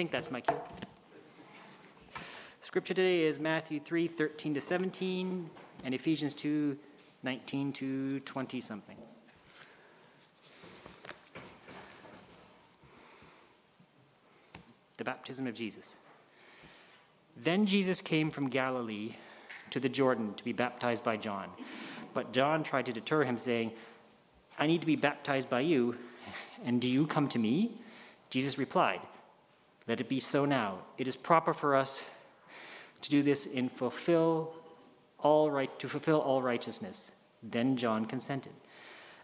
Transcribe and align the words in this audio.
Think 0.00 0.12
that's 0.12 0.30
my 0.30 0.40
cue. 0.40 0.56
Scripture 2.62 2.94
today 2.94 3.24
is 3.24 3.38
Matthew 3.38 3.78
3 3.78 4.08
13 4.08 4.54
to 4.54 4.60
17 4.62 5.50
and 5.84 5.94
Ephesians 5.94 6.32
2 6.32 6.78
19 7.22 7.70
to 7.74 8.20
20 8.20 8.60
something. 8.62 8.96
The 14.96 15.04
baptism 15.04 15.46
of 15.46 15.54
Jesus. 15.54 15.96
Then 17.36 17.66
Jesus 17.66 18.00
came 18.00 18.30
from 18.30 18.48
Galilee 18.48 19.16
to 19.68 19.78
the 19.78 19.90
Jordan 19.90 20.32
to 20.32 20.42
be 20.42 20.54
baptized 20.54 21.04
by 21.04 21.18
John. 21.18 21.50
But 22.14 22.32
John 22.32 22.62
tried 22.62 22.86
to 22.86 22.92
deter 22.94 23.24
him, 23.24 23.36
saying, 23.36 23.72
I 24.58 24.66
need 24.66 24.80
to 24.80 24.86
be 24.86 24.96
baptized 24.96 25.50
by 25.50 25.60
you, 25.60 25.96
and 26.64 26.80
do 26.80 26.88
you 26.88 27.06
come 27.06 27.28
to 27.28 27.38
me? 27.38 27.82
Jesus 28.30 28.56
replied, 28.56 29.00
Let 29.86 30.00
it 30.00 30.08
be 30.08 30.20
so 30.20 30.44
now. 30.44 30.80
It 30.98 31.08
is 31.08 31.16
proper 31.16 31.52
for 31.52 31.74
us 31.74 32.02
to 33.02 33.10
do 33.10 33.22
this 33.22 33.46
in 33.46 33.68
fulfill 33.68 34.54
all 35.22 35.50
right 35.50 35.78
to 35.78 35.88
fulfill 35.88 36.20
all 36.20 36.42
righteousness. 36.42 37.10
Then 37.42 37.76
John 37.76 38.04
consented. 38.04 38.52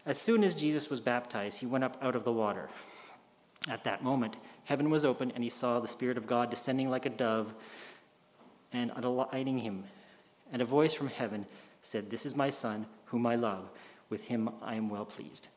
As 0.05 0.19
soon 0.19 0.43
as 0.43 0.55
Jesus 0.55 0.89
was 0.89 1.01
baptized, 1.01 1.59
he 1.59 1.65
went 1.65 1.83
up 1.83 1.97
out 2.01 2.15
of 2.15 2.23
the 2.23 2.31
water. 2.31 2.69
At 3.67 3.83
that 3.83 4.03
moment, 4.03 4.37
heaven 4.63 4.89
was 4.89 5.03
open, 5.03 5.31
and 5.31 5.43
he 5.43 5.49
saw 5.49 5.79
the 5.79 5.87
Spirit 5.87 6.17
of 6.17 6.27
God 6.27 6.49
descending 6.49 6.89
like 6.89 7.05
a 7.05 7.09
dove 7.09 7.53
and 8.71 8.91
alighting 8.91 9.59
him. 9.59 9.83
And 10.51 10.61
a 10.61 10.65
voice 10.65 10.93
from 10.93 11.07
heaven 11.07 11.45
said, 11.81 12.09
This 12.09 12.25
is 12.25 12.35
my 12.35 12.49
Son, 12.49 12.85
whom 13.05 13.25
I 13.25 13.35
love. 13.35 13.69
With 14.09 14.21
him 14.25 14.49
I 14.61 14.75
am 14.75 14.89
well 14.89 15.05
pleased. 15.05 15.49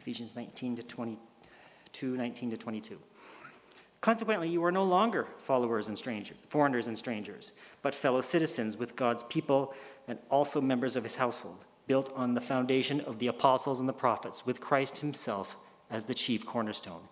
Ephesians 0.00 0.34
19 0.34 0.76
to 0.76 0.82
22, 0.82 2.16
19 2.16 2.50
to 2.50 2.56
22. 2.56 2.98
Consequently, 4.00 4.48
you 4.48 4.64
are 4.64 4.72
no 4.72 4.82
longer 4.82 5.28
followers 5.44 5.88
and 5.88 5.98
strangers, 5.98 6.38
foreigners 6.48 6.86
and 6.86 6.96
strangers, 6.96 7.52
but 7.82 7.94
fellow 7.94 8.22
citizens 8.22 8.78
with 8.78 8.96
God's 8.96 9.22
people 9.24 9.74
and 10.08 10.18
also 10.30 10.58
members 10.58 10.96
of 10.96 11.04
his 11.04 11.16
household, 11.16 11.58
built 11.86 12.10
on 12.16 12.32
the 12.32 12.40
foundation 12.40 13.02
of 13.02 13.18
the 13.18 13.26
apostles 13.26 13.78
and 13.78 13.86
the 13.86 13.92
prophets, 13.92 14.46
with 14.46 14.58
Christ 14.58 14.98
himself 15.00 15.56
as 15.90 16.04
the 16.04 16.14
chief 16.14 16.46
cornerstone. 16.46 17.02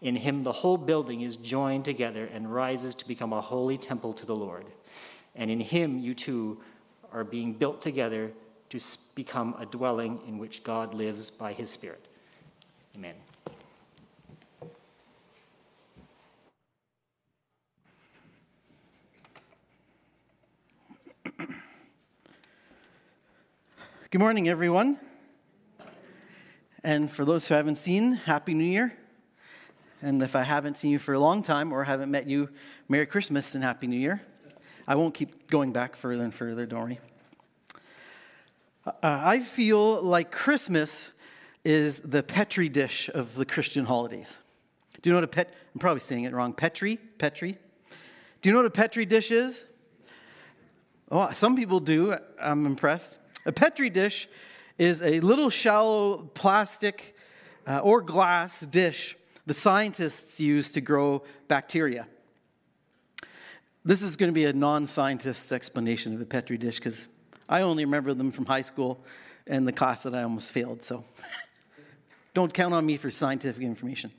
In 0.00 0.16
him, 0.16 0.42
the 0.42 0.50
whole 0.50 0.78
building 0.78 1.20
is 1.20 1.36
joined 1.36 1.84
together 1.84 2.24
and 2.24 2.52
rises 2.52 2.96
to 2.96 3.06
become 3.06 3.32
a 3.32 3.40
holy 3.40 3.78
temple 3.78 4.14
to 4.14 4.26
the 4.26 4.34
Lord. 4.34 4.66
And 5.36 5.48
in 5.48 5.60
him, 5.60 6.00
you 6.00 6.12
too 6.12 6.60
are 7.12 7.22
being 7.22 7.52
built 7.52 7.80
together 7.80 8.32
to 8.70 8.80
become 9.14 9.54
a 9.60 9.66
dwelling 9.66 10.18
in 10.26 10.38
which 10.38 10.64
God 10.64 10.92
lives 10.92 11.30
by 11.30 11.52
his 11.52 11.70
Spirit. 11.70 12.08
Amen. 12.94 13.14
Good 24.10 24.18
morning, 24.18 24.50
everyone. 24.50 24.98
And 26.84 27.10
for 27.10 27.24
those 27.24 27.48
who 27.48 27.54
haven't 27.54 27.76
seen, 27.76 28.12
Happy 28.12 28.52
New 28.52 28.64
Year. 28.64 28.92
And 30.02 30.22
if 30.22 30.36
I 30.36 30.42
haven't 30.42 30.76
seen 30.76 30.90
you 30.90 30.98
for 30.98 31.14
a 31.14 31.18
long 31.18 31.42
time 31.42 31.72
or 31.72 31.84
haven't 31.84 32.10
met 32.10 32.28
you, 32.28 32.50
Merry 32.90 33.06
Christmas 33.06 33.54
and 33.54 33.64
Happy 33.64 33.86
New 33.86 33.98
Year. 33.98 34.20
I 34.86 34.96
won't 34.96 35.14
keep 35.14 35.48
going 35.48 35.72
back 35.72 35.96
further 35.96 36.24
and 36.24 36.34
further, 36.34 36.66
don't 36.66 36.80
worry. 36.82 37.00
Uh, 38.84 38.92
I 39.02 39.40
feel 39.40 40.02
like 40.02 40.30
Christmas 40.30 41.12
is 41.64 42.00
the 42.00 42.22
Petri 42.22 42.68
dish 42.68 43.08
of 43.12 43.34
the 43.34 43.44
Christian 43.44 43.84
holidays. 43.84 44.38
Do 45.00 45.10
you 45.10 45.12
know 45.12 45.18
what 45.18 45.24
a 45.24 45.28
pet? 45.28 45.52
I'm 45.74 45.80
probably 45.80 46.00
saying 46.00 46.24
it 46.24 46.32
wrong. 46.32 46.52
Petri? 46.52 46.96
Petri? 47.18 47.58
Do 48.40 48.48
you 48.48 48.52
know 48.52 48.58
what 48.58 48.66
a 48.66 48.70
Petri 48.70 49.04
dish 49.04 49.30
is? 49.30 49.64
Oh, 51.10 51.30
some 51.32 51.56
people 51.56 51.80
do. 51.80 52.16
I'm 52.40 52.66
impressed. 52.66 53.18
A 53.46 53.52
Petri 53.52 53.90
dish 53.90 54.28
is 54.78 55.02
a 55.02 55.20
little 55.20 55.50
shallow 55.50 56.30
plastic 56.34 57.16
uh, 57.66 57.78
or 57.78 58.00
glass 58.00 58.60
dish 58.60 59.16
the 59.46 59.54
scientists 59.54 60.38
use 60.38 60.70
to 60.72 60.80
grow 60.80 61.22
bacteria. 61.48 62.06
This 63.84 64.02
is 64.02 64.16
going 64.16 64.28
to 64.30 64.34
be 64.34 64.44
a 64.44 64.52
non 64.52 64.86
scientist's 64.86 65.50
explanation 65.50 66.14
of 66.14 66.20
a 66.20 66.24
Petri 66.24 66.56
dish 66.56 66.76
because 66.76 67.06
I 67.48 67.62
only 67.62 67.84
remember 67.84 68.14
them 68.14 68.30
from 68.30 68.46
high 68.46 68.62
school 68.62 69.04
and 69.46 69.66
the 69.66 69.72
class 69.72 70.04
that 70.04 70.14
I 70.14 70.22
almost 70.22 70.52
failed. 70.52 70.84
So 70.84 71.04
don't 72.34 72.54
count 72.54 72.72
on 72.72 72.86
me 72.86 72.96
for 72.96 73.10
scientific 73.10 73.62
information. 73.62 74.10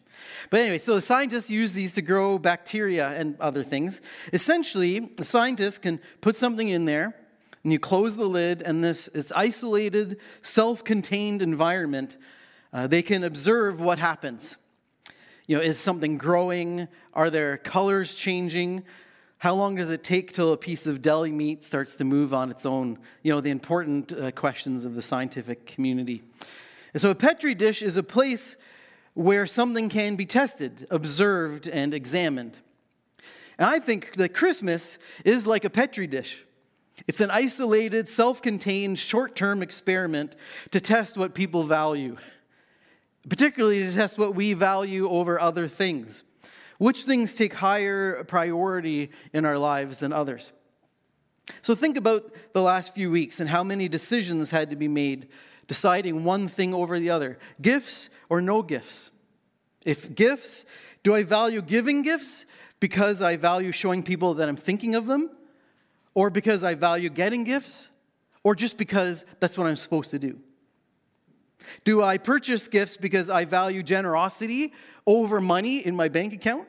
But 0.50 0.62
anyway, 0.62 0.78
so 0.78 0.96
the 0.96 1.02
scientists 1.02 1.50
use 1.50 1.74
these 1.74 1.96
to 1.96 2.02
grow 2.02 2.38
bacteria 2.38 3.10
and 3.10 3.40
other 3.40 3.64
things. 3.64 4.02
Essentially, 4.32 5.00
the 5.00 5.26
scientists 5.26 5.80
can 5.80 6.00
put 6.22 6.36
something 6.36 6.70
in 6.70 6.86
there 6.86 7.16
and 7.64 7.72
you 7.72 7.80
close 7.80 8.18
the 8.18 8.26
lid, 8.26 8.62
and 8.62 8.84
this 8.84 9.10
it's 9.14 9.32
isolated, 9.32 10.20
self 10.42 10.84
contained 10.84 11.42
environment, 11.42 12.18
uh, 12.74 12.88
they 12.88 13.02
can 13.02 13.24
observe 13.24 13.80
what 13.80 14.00
happens. 14.00 14.58
You 15.48 15.58
know, 15.58 15.64
is 15.64 15.80
something 15.80 16.18
growing? 16.18 16.88
Are 17.14 17.30
there 17.30 17.58
colors 17.58 18.14
changing? 18.14 18.84
How 19.38 19.54
long 19.56 19.76
does 19.76 19.90
it 19.90 20.04
take 20.04 20.34
till 20.34 20.54
a 20.54 20.58
piece 20.58 20.88
of 20.88 21.02
deli 21.02 21.32
meat 21.32 21.64
starts 21.64 21.98
to 21.98 22.04
move 22.04 22.34
on 22.34 22.50
its 22.50 22.66
own? 22.66 22.98
You 23.24 23.34
know, 23.34 23.42
the 23.42 23.50
important 23.50 24.12
uh, 24.12 24.32
questions 24.32 24.86
of 24.86 24.96
the 24.96 25.02
scientific 25.02 25.66
community. 25.66 26.24
And 26.94 27.02
so 27.02 27.10
a 27.10 27.16
Petri 27.16 27.56
dish 27.56 27.82
is 27.82 27.98
a 27.98 28.04
place 28.04 28.56
where 29.14 29.46
something 29.46 29.90
can 29.90 30.16
be 30.16 30.26
tested, 30.26 30.88
observed, 30.90 31.68
and 31.68 31.94
examined. 31.94 32.58
And 33.58 33.70
I 33.70 33.80
think 33.80 34.14
that 34.16 34.34
Christmas 34.34 34.98
is 35.24 35.46
like 35.46 35.66
a 35.66 35.70
Petri 35.70 36.08
dish. 36.08 36.44
It's 37.08 37.22
an 37.22 37.32
isolated, 37.32 38.08
self 38.08 38.42
contained, 38.42 39.00
short 39.00 39.36
term 39.36 39.62
experiment 39.62 40.36
to 40.72 40.80
test 40.80 41.18
what 41.18 41.34
people 41.34 41.64
value, 41.64 42.18
particularly 43.28 43.80
to 43.80 43.94
test 43.94 44.18
what 44.18 44.36
we 44.36 44.54
value 44.54 45.10
over 45.10 45.40
other 45.40 45.68
things. 45.68 46.24
Which 46.78 47.04
things 47.04 47.36
take 47.36 47.54
higher 47.56 48.24
priority 48.24 49.12
in 49.32 49.46
our 49.46 49.58
lives 49.58 50.00
than 50.00 50.12
others? 50.12 50.52
So 51.62 51.76
think 51.76 51.98
about 51.98 52.34
the 52.54 52.62
last 52.62 52.94
few 52.94 53.12
weeks 53.12 53.40
and 53.40 53.50
how 53.50 53.64
many 53.64 53.88
decisions 53.88 54.50
had 54.50 54.70
to 54.70 54.76
be 54.76 54.88
made 54.88 55.28
deciding 55.68 56.24
one 56.24 56.48
thing 56.48 56.74
over 56.74 57.00
the 57.00 57.10
other 57.10 57.38
gifts 57.62 58.10
or 58.30 58.42
no 58.42 58.62
gifts. 58.62 59.12
If 59.86 60.16
gifts, 60.16 60.66
do 61.04 61.14
I 61.16 61.24
value 61.24 61.62
giving 61.62 62.02
gifts 62.02 62.46
because 62.80 63.22
I 63.22 63.36
value 63.38 63.72
showing 63.72 64.04
people 64.04 64.34
that 64.36 64.48
I'm 64.48 64.56
thinking 64.56 64.96
of 64.96 65.08
them? 65.08 65.30
or 66.14 66.30
because 66.30 66.64
I 66.64 66.76
value 66.76 67.10
getting 67.10 67.44
gifts, 67.44 67.90
or 68.44 68.56
just 68.56 68.78
because 68.78 69.26
that's 69.40 69.58
what 69.58 69.68
I'm 69.68 69.78
supposed 69.78 70.12
to 70.12 70.20
do? 70.20 70.40
Do 71.86 72.04
I 72.04 72.18
purchase 72.18 72.68
gifts 72.68 72.98
because 72.98 73.30
I 73.30 73.46
value 73.46 73.84
generosity 73.84 74.74
over 75.08 75.40
money 75.40 75.86
in 75.86 75.96
my 75.96 76.10
bank 76.10 76.34
account? 76.34 76.68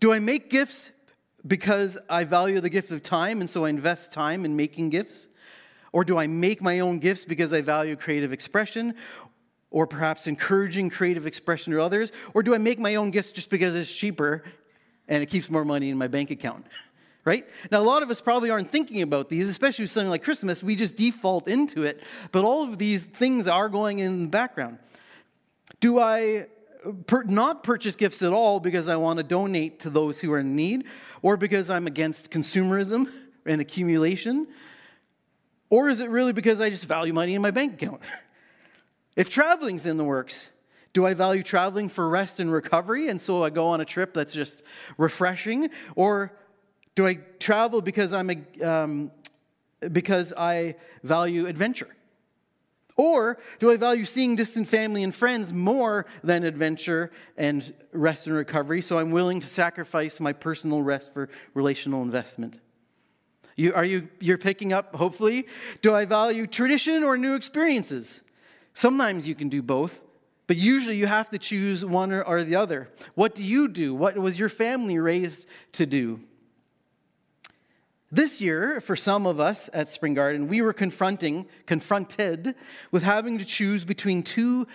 Do 0.00 0.12
I 0.12 0.18
make 0.18 0.50
gifts 0.50 0.90
because 1.46 1.98
I 2.08 2.24
value 2.24 2.60
the 2.60 2.70
gift 2.70 2.90
of 2.90 3.02
time 3.02 3.40
and 3.40 3.50
so 3.50 3.64
I 3.64 3.70
invest 3.70 4.12
time 4.12 4.44
in 4.44 4.56
making 4.56 4.90
gifts? 4.90 5.28
Or 5.94 6.02
do 6.02 6.18
I 6.18 6.26
make 6.26 6.60
my 6.60 6.80
own 6.80 6.98
gifts 6.98 7.24
because 7.24 7.52
I 7.52 7.60
value 7.60 7.94
creative 7.94 8.32
expression 8.32 8.96
or 9.70 9.86
perhaps 9.86 10.26
encouraging 10.26 10.90
creative 10.90 11.24
expression 11.24 11.72
to 11.72 11.80
others? 11.80 12.10
Or 12.34 12.42
do 12.42 12.52
I 12.52 12.58
make 12.58 12.80
my 12.80 12.96
own 12.96 13.12
gifts 13.12 13.30
just 13.30 13.48
because 13.48 13.76
it's 13.76 13.94
cheaper 13.94 14.42
and 15.06 15.22
it 15.22 15.26
keeps 15.26 15.48
more 15.48 15.64
money 15.64 15.90
in 15.90 15.96
my 15.96 16.08
bank 16.08 16.32
account? 16.32 16.66
right? 17.24 17.46
Now, 17.70 17.80
a 17.80 17.86
lot 17.86 18.02
of 18.02 18.10
us 18.10 18.20
probably 18.20 18.50
aren't 18.50 18.70
thinking 18.70 19.02
about 19.02 19.28
these, 19.28 19.48
especially 19.48 19.84
with 19.84 19.92
something 19.92 20.10
like 20.10 20.24
Christmas. 20.24 20.64
We 20.64 20.74
just 20.74 20.96
default 20.96 21.46
into 21.46 21.84
it. 21.84 22.02
But 22.32 22.44
all 22.44 22.64
of 22.64 22.76
these 22.76 23.04
things 23.04 23.46
are 23.46 23.68
going 23.68 24.00
in 24.00 24.22
the 24.22 24.28
background. 24.28 24.78
Do 25.78 26.00
I 26.00 26.46
per- 27.06 27.22
not 27.22 27.62
purchase 27.62 27.94
gifts 27.94 28.20
at 28.24 28.32
all 28.32 28.58
because 28.58 28.88
I 28.88 28.96
want 28.96 29.18
to 29.18 29.22
donate 29.22 29.78
to 29.80 29.90
those 29.90 30.20
who 30.20 30.32
are 30.32 30.40
in 30.40 30.56
need, 30.56 30.86
or 31.22 31.36
because 31.36 31.70
I'm 31.70 31.86
against 31.86 32.32
consumerism 32.32 33.08
and 33.46 33.60
accumulation? 33.60 34.48
Or 35.70 35.88
is 35.88 36.00
it 36.00 36.10
really 36.10 36.32
because 36.32 36.60
I 36.60 36.70
just 36.70 36.84
value 36.84 37.12
money 37.12 37.34
in 37.34 37.42
my 37.42 37.50
bank 37.50 37.74
account? 37.82 38.00
if 39.16 39.28
traveling's 39.30 39.86
in 39.86 39.96
the 39.96 40.04
works, 40.04 40.50
do 40.92 41.04
I 41.06 41.14
value 41.14 41.42
traveling 41.42 41.88
for 41.88 42.08
rest 42.08 42.38
and 42.38 42.50
recovery, 42.52 43.08
and 43.08 43.20
so 43.20 43.42
I 43.42 43.50
go 43.50 43.66
on 43.66 43.80
a 43.80 43.84
trip 43.84 44.14
that's 44.14 44.32
just 44.32 44.62
refreshing? 44.96 45.70
Or 45.96 46.32
do 46.94 47.06
I 47.06 47.14
travel 47.40 47.80
because, 47.80 48.12
I'm 48.12 48.30
a, 48.30 48.62
um, 48.62 49.10
because 49.92 50.32
I 50.36 50.76
value 51.02 51.46
adventure? 51.46 51.88
Or 52.96 53.38
do 53.58 53.70
I 53.70 53.76
value 53.76 54.04
seeing 54.04 54.36
distant 54.36 54.68
family 54.68 55.02
and 55.02 55.12
friends 55.12 55.52
more 55.52 56.06
than 56.22 56.44
adventure 56.44 57.10
and 57.36 57.74
rest 57.90 58.28
and 58.28 58.36
recovery, 58.36 58.82
so 58.82 58.98
I'm 58.98 59.10
willing 59.10 59.40
to 59.40 59.48
sacrifice 59.48 60.20
my 60.20 60.32
personal 60.32 60.82
rest 60.82 61.12
for 61.12 61.28
relational 61.54 62.02
investment? 62.02 62.60
You, 63.56 63.72
are 63.74 63.84
you 63.84 64.08
you're 64.20 64.38
picking 64.38 64.72
up, 64.72 64.94
hopefully? 64.94 65.46
Do 65.80 65.94
I 65.94 66.04
value 66.04 66.46
tradition 66.46 67.02
or 67.02 67.16
new 67.16 67.34
experiences? 67.34 68.22
Sometimes 68.74 69.28
you 69.28 69.34
can 69.34 69.48
do 69.48 69.62
both, 69.62 70.02
but 70.46 70.56
usually 70.56 70.96
you 70.96 71.06
have 71.06 71.30
to 71.30 71.38
choose 71.38 71.84
one 71.84 72.12
or, 72.12 72.22
or 72.22 72.42
the 72.42 72.56
other. 72.56 72.90
What 73.14 73.34
do 73.34 73.44
you 73.44 73.68
do? 73.68 73.94
What 73.94 74.18
was 74.18 74.38
your 74.38 74.48
family 74.48 74.98
raised 74.98 75.46
to 75.72 75.86
do? 75.86 76.20
This 78.10 78.40
year, 78.40 78.80
for 78.80 78.94
some 78.94 79.26
of 79.26 79.40
us 79.40 79.68
at 79.72 79.88
Spring 79.88 80.14
Garden, 80.14 80.46
we 80.46 80.62
were 80.62 80.72
confronting, 80.72 81.46
confronted 81.66 82.54
with 82.92 83.02
having 83.02 83.38
to 83.38 83.44
choose 83.44 83.84
between 83.84 84.22
two 84.22 84.68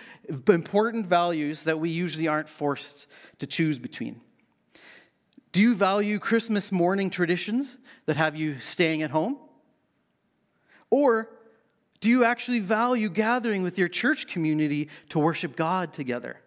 important 0.46 1.06
values 1.06 1.64
that 1.64 1.80
we 1.80 1.88
usually 1.88 2.28
aren't 2.28 2.50
forced 2.50 3.06
to 3.38 3.46
choose 3.46 3.78
between. 3.78 4.20
Do 5.52 5.62
you 5.62 5.74
value 5.74 6.18
Christmas 6.18 6.70
morning 6.70 7.08
traditions 7.08 7.78
that 8.10 8.16
have 8.16 8.34
you 8.34 8.58
staying 8.58 9.02
at 9.02 9.12
home? 9.12 9.38
Or 10.90 11.30
do 12.00 12.08
you 12.08 12.24
actually 12.24 12.58
value 12.58 13.08
gathering 13.08 13.62
with 13.62 13.78
your 13.78 13.86
church 13.86 14.26
community 14.26 14.88
to 15.10 15.20
worship 15.20 15.54
God 15.54 15.92
together? 15.92 16.40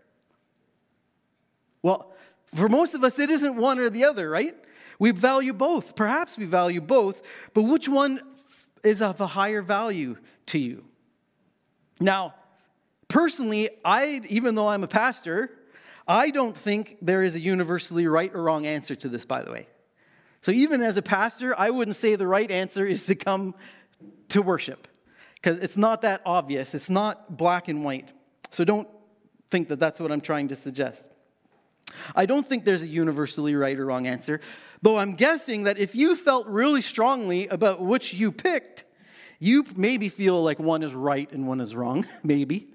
Well, 1.81 2.11
for 2.53 2.67
most 2.67 2.95
of 2.95 3.03
us, 3.05 3.17
it 3.17 3.29
isn't 3.29 3.55
one 3.55 3.79
or 3.79 3.89
the 3.89 4.03
other, 4.03 4.29
right? 4.29 4.53
We 4.99 5.11
value 5.11 5.53
both. 5.53 5.95
Perhaps 5.95 6.37
we 6.37 6.43
value 6.43 6.81
both, 6.81 7.21
but 7.53 7.61
which 7.61 7.87
one 7.87 8.19
is 8.83 9.01
of 9.01 9.21
a 9.21 9.27
higher 9.27 9.61
value 9.61 10.17
to 10.47 10.59
you? 10.59 10.83
Now, 12.01 12.33
personally, 13.07 13.69
I 13.85 14.19
even 14.27 14.55
though 14.55 14.67
I'm 14.67 14.83
a 14.83 14.89
pastor, 14.89 15.49
I 16.09 16.29
don't 16.29 16.57
think 16.57 16.97
there 17.01 17.23
is 17.23 17.35
a 17.35 17.39
universally 17.39 18.05
right 18.05 18.35
or 18.35 18.43
wrong 18.43 18.65
answer 18.65 18.95
to 18.95 19.07
this, 19.07 19.23
by 19.23 19.43
the 19.43 19.51
way. 19.53 19.67
So 20.43 20.51
even 20.51 20.81
as 20.81 20.97
a 20.97 21.01
pastor, 21.01 21.57
I 21.57 21.69
wouldn't 21.69 21.95
say 21.95 22.15
the 22.15 22.27
right 22.27 22.51
answer 22.51 22.85
is 22.85 23.05
to 23.05 23.15
come 23.15 23.55
to 24.27 24.41
worship 24.41 24.89
because 25.35 25.57
it's 25.59 25.77
not 25.77 26.01
that 26.01 26.21
obvious. 26.25 26.75
It's 26.75 26.89
not 26.89 27.37
black 27.37 27.69
and 27.69 27.85
white. 27.85 28.11
So 28.51 28.65
don't 28.65 28.89
think 29.49 29.69
that 29.69 29.79
that's 29.79 30.01
what 30.01 30.11
I'm 30.11 30.19
trying 30.19 30.49
to 30.49 30.57
suggest. 30.57 31.07
I 32.13 32.25
don't 32.25 32.45
think 32.45 32.65
there's 32.65 32.83
a 32.83 32.89
universally 32.89 33.55
right 33.55 33.79
or 33.79 33.85
wrong 33.85 34.05
answer, 34.05 34.41
though 34.81 34.97
I'm 34.97 35.15
guessing 35.15 35.63
that 35.63 35.77
if 35.77 35.95
you 35.95 36.13
felt 36.13 36.45
really 36.47 36.81
strongly 36.81 37.47
about 37.47 37.79
which 37.79 38.13
you 38.13 38.29
picked, 38.33 38.83
you 39.39 39.65
maybe 39.77 40.09
feel 40.09 40.43
like 40.43 40.59
one 40.59 40.83
is 40.83 40.93
right 40.93 41.31
and 41.31 41.47
one 41.47 41.61
is 41.61 41.73
wrong, 41.73 42.05
maybe. 42.23 42.67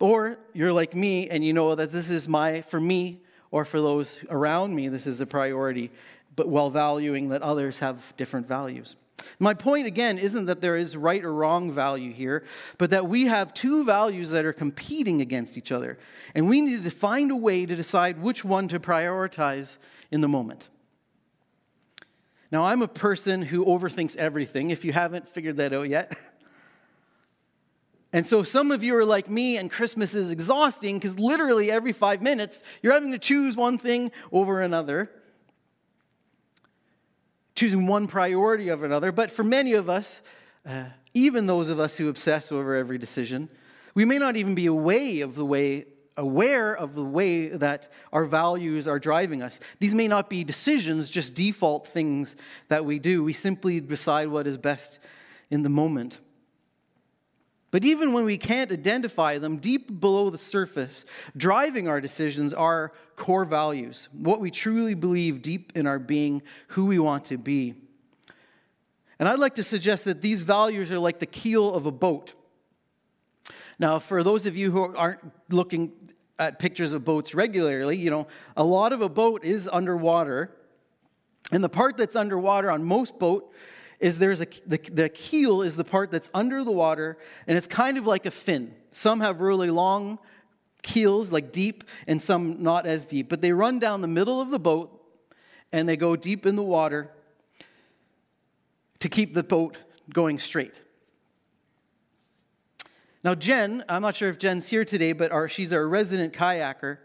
Or 0.00 0.40
you're 0.52 0.72
like 0.72 0.96
me 0.96 1.28
and 1.28 1.44
you 1.44 1.52
know 1.52 1.76
that 1.76 1.92
this 1.92 2.10
is 2.10 2.28
my, 2.28 2.62
for 2.62 2.80
me 2.80 3.20
or 3.52 3.64
for 3.64 3.80
those 3.80 4.18
around 4.30 4.74
me, 4.74 4.88
this 4.88 5.06
is 5.06 5.20
a 5.20 5.26
priority, 5.26 5.92
but 6.36 6.48
while 6.48 6.70
valuing 6.70 7.28
that 7.28 7.42
others 7.42 7.78
have 7.78 8.14
different 8.16 8.46
values. 8.46 8.96
My 9.38 9.54
point 9.54 9.86
again 9.86 10.18
isn't 10.18 10.46
that 10.46 10.60
there 10.60 10.76
is 10.76 10.96
right 10.96 11.24
or 11.24 11.32
wrong 11.32 11.70
value 11.70 12.12
here, 12.12 12.44
but 12.78 12.90
that 12.90 13.08
we 13.08 13.26
have 13.26 13.54
two 13.54 13.84
values 13.84 14.30
that 14.30 14.44
are 14.44 14.52
competing 14.52 15.20
against 15.20 15.56
each 15.56 15.72
other. 15.72 15.98
And 16.34 16.48
we 16.48 16.60
need 16.60 16.84
to 16.84 16.90
find 16.90 17.30
a 17.30 17.36
way 17.36 17.64
to 17.66 17.76
decide 17.76 18.20
which 18.20 18.44
one 18.44 18.68
to 18.68 18.80
prioritize 18.80 19.78
in 20.10 20.20
the 20.20 20.28
moment. 20.28 20.68
Now, 22.50 22.66
I'm 22.66 22.82
a 22.82 22.88
person 22.88 23.42
who 23.42 23.64
overthinks 23.64 24.16
everything, 24.16 24.70
if 24.70 24.84
you 24.84 24.92
haven't 24.92 25.28
figured 25.28 25.56
that 25.56 25.72
out 25.72 25.88
yet. 25.88 26.16
And 28.12 28.24
so 28.24 28.44
some 28.44 28.70
of 28.70 28.84
you 28.84 28.94
are 28.94 29.04
like 29.04 29.28
me, 29.28 29.56
and 29.56 29.68
Christmas 29.68 30.14
is 30.14 30.30
exhausting 30.30 31.00
because 31.00 31.18
literally 31.18 31.68
every 31.68 31.90
five 31.90 32.22
minutes 32.22 32.62
you're 32.80 32.92
having 32.92 33.10
to 33.10 33.18
choose 33.18 33.56
one 33.56 33.76
thing 33.76 34.12
over 34.30 34.62
another 34.62 35.10
choosing 37.54 37.86
one 37.86 38.06
priority 38.06 38.70
over 38.70 38.84
another. 38.84 39.12
But 39.12 39.30
for 39.30 39.44
many 39.44 39.74
of 39.74 39.88
us, 39.88 40.20
uh, 40.66 40.86
even 41.12 41.46
those 41.46 41.70
of 41.70 41.78
us 41.78 41.96
who 41.96 42.08
obsess 42.08 42.50
over 42.50 42.74
every 42.74 42.98
decision, 42.98 43.48
we 43.94 44.04
may 44.04 44.18
not 44.18 44.36
even 44.36 44.54
be 44.54 44.66
aware 44.66 45.24
of 45.24 45.34
the 45.34 45.44
way 45.44 45.86
aware 46.16 46.76
of 46.76 46.94
the 46.94 47.04
way 47.04 47.48
that 47.48 47.90
our 48.12 48.24
values 48.24 48.86
are 48.86 48.98
driving 48.98 49.42
us. 49.42 49.58
These 49.80 49.94
may 49.94 50.08
not 50.08 50.30
be 50.30 50.44
decisions, 50.44 51.10
just 51.10 51.34
default 51.34 51.86
things 51.86 52.36
that 52.68 52.84
we 52.84 52.98
do. 52.98 53.24
We 53.24 53.32
simply 53.32 53.80
decide 53.80 54.28
what 54.28 54.46
is 54.46 54.56
best 54.56 55.00
in 55.50 55.62
the 55.62 55.68
moment. 55.68 56.20
But 57.74 57.84
even 57.84 58.12
when 58.12 58.24
we 58.24 58.38
can't 58.38 58.70
identify 58.70 59.38
them, 59.38 59.56
deep 59.56 59.98
below 59.98 60.30
the 60.30 60.38
surface, 60.38 61.04
driving 61.36 61.88
our 61.88 62.00
decisions 62.00 62.54
are 62.54 62.92
core 63.16 63.44
values, 63.44 64.08
what 64.12 64.38
we 64.38 64.52
truly 64.52 64.94
believe 64.94 65.42
deep 65.42 65.72
in 65.74 65.84
our 65.88 65.98
being, 65.98 66.42
who 66.68 66.86
we 66.86 67.00
want 67.00 67.24
to 67.24 67.36
be. 67.36 67.74
And 69.18 69.28
I'd 69.28 69.40
like 69.40 69.56
to 69.56 69.64
suggest 69.64 70.04
that 70.04 70.22
these 70.22 70.42
values 70.42 70.92
are 70.92 71.00
like 71.00 71.18
the 71.18 71.26
keel 71.26 71.74
of 71.74 71.84
a 71.84 71.90
boat. 71.90 72.34
Now, 73.80 73.98
for 73.98 74.22
those 74.22 74.46
of 74.46 74.56
you 74.56 74.70
who 74.70 74.94
aren't 74.94 75.32
looking 75.48 75.90
at 76.38 76.60
pictures 76.60 76.92
of 76.92 77.04
boats 77.04 77.34
regularly, 77.34 77.96
you 77.96 78.08
know, 78.08 78.28
a 78.56 78.62
lot 78.62 78.92
of 78.92 79.00
a 79.02 79.08
boat 79.08 79.44
is 79.44 79.68
underwater. 79.72 80.54
And 81.50 81.64
the 81.64 81.68
part 81.68 81.96
that's 81.96 82.14
underwater 82.14 82.70
on 82.70 82.84
most 82.84 83.18
boat 83.18 83.52
is 84.00 84.18
there's 84.18 84.40
a 84.40 84.46
the, 84.66 84.78
the 84.92 85.08
keel 85.08 85.62
is 85.62 85.76
the 85.76 85.84
part 85.84 86.10
that's 86.10 86.30
under 86.34 86.64
the 86.64 86.72
water 86.72 87.18
and 87.46 87.56
it's 87.56 87.66
kind 87.66 87.98
of 87.98 88.06
like 88.06 88.26
a 88.26 88.30
fin. 88.30 88.74
Some 88.92 89.20
have 89.20 89.40
really 89.40 89.70
long 89.70 90.18
keels 90.82 91.32
like 91.32 91.52
deep 91.52 91.84
and 92.06 92.20
some 92.20 92.62
not 92.62 92.86
as 92.86 93.04
deep. 93.06 93.28
But 93.28 93.40
they 93.40 93.52
run 93.52 93.78
down 93.78 94.00
the 94.00 94.08
middle 94.08 94.40
of 94.40 94.50
the 94.50 94.58
boat 94.58 95.00
and 95.72 95.88
they 95.88 95.96
go 95.96 96.16
deep 96.16 96.46
in 96.46 96.56
the 96.56 96.62
water 96.62 97.10
to 99.00 99.08
keep 99.08 99.34
the 99.34 99.42
boat 99.42 99.78
going 100.12 100.38
straight. 100.38 100.80
Now 103.22 103.34
jen 103.34 103.84
i'm 103.88 104.02
not 104.02 104.14
sure 104.14 104.28
if 104.28 104.38
jen's 104.38 104.68
here 104.68 104.84
today 104.84 105.12
but 105.12 105.32
our, 105.32 105.48
she's 105.48 105.72
our 105.72 105.88
resident 105.88 106.34
kayaker 106.34 106.98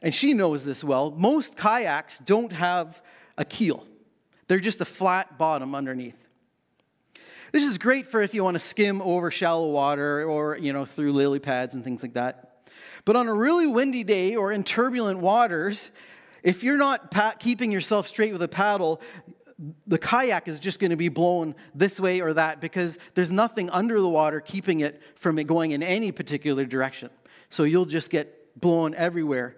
and 0.00 0.14
she 0.14 0.32
knows 0.32 0.64
this 0.64 0.84
well. 0.84 1.10
Most 1.10 1.56
kayaks 1.56 2.18
don't 2.18 2.52
have 2.52 3.02
a 3.36 3.44
keel 3.44 3.84
they're 4.48 4.58
just 4.58 4.80
a 4.80 4.84
flat 4.84 5.38
bottom 5.38 5.74
underneath. 5.74 6.24
This 7.52 7.64
is 7.64 7.78
great 7.78 8.06
for 8.06 8.20
if 8.20 8.34
you 8.34 8.44
want 8.44 8.56
to 8.56 8.60
skim 8.60 9.00
over 9.00 9.30
shallow 9.30 9.70
water 9.70 10.24
or, 10.24 10.58
you 10.58 10.72
know, 10.72 10.84
through 10.84 11.12
lily 11.12 11.38
pads 11.38 11.74
and 11.74 11.82
things 11.82 12.02
like 12.02 12.14
that. 12.14 12.68
But 13.04 13.16
on 13.16 13.28
a 13.28 13.32
really 13.32 13.66
windy 13.66 14.04
day 14.04 14.36
or 14.36 14.52
in 14.52 14.64
turbulent 14.64 15.20
waters, 15.20 15.90
if 16.42 16.62
you're 16.62 16.76
not 16.76 17.14
keeping 17.38 17.72
yourself 17.72 18.06
straight 18.06 18.32
with 18.32 18.42
a 18.42 18.48
paddle, 18.48 19.00
the 19.86 19.98
kayak 19.98 20.46
is 20.46 20.60
just 20.60 20.78
going 20.78 20.90
to 20.90 20.96
be 20.96 21.08
blown 21.08 21.54
this 21.74 21.98
way 21.98 22.20
or 22.20 22.34
that 22.34 22.60
because 22.60 22.98
there's 23.14 23.32
nothing 23.32 23.70
under 23.70 24.00
the 24.00 24.08
water 24.08 24.40
keeping 24.40 24.80
it 24.80 25.02
from 25.16 25.38
it 25.38 25.44
going 25.44 25.70
in 25.70 25.82
any 25.82 26.12
particular 26.12 26.64
direction. 26.64 27.10
So 27.50 27.64
you'll 27.64 27.86
just 27.86 28.10
get 28.10 28.60
blown 28.60 28.94
everywhere 28.94 29.56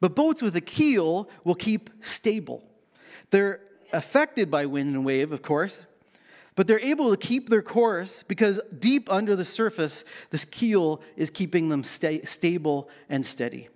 but 0.00 0.16
boats 0.16 0.42
with 0.42 0.56
a 0.56 0.60
keel 0.60 1.28
will 1.44 1.54
keep 1.54 1.90
stable. 2.00 2.62
They're 3.30 3.60
affected 3.92 4.50
by 4.50 4.66
wind 4.66 4.94
and 4.94 5.04
wave, 5.04 5.32
of 5.32 5.42
course, 5.42 5.86
but 6.56 6.66
they're 6.66 6.80
able 6.80 7.10
to 7.10 7.16
keep 7.16 7.48
their 7.48 7.62
course 7.62 8.22
because 8.22 8.60
deep 8.78 9.10
under 9.10 9.36
the 9.36 9.44
surface, 9.44 10.04
this 10.30 10.44
keel 10.44 11.00
is 11.16 11.30
keeping 11.30 11.68
them 11.68 11.84
sta- 11.84 12.24
stable 12.24 12.88
and 13.08 13.24
steady. 13.24 13.68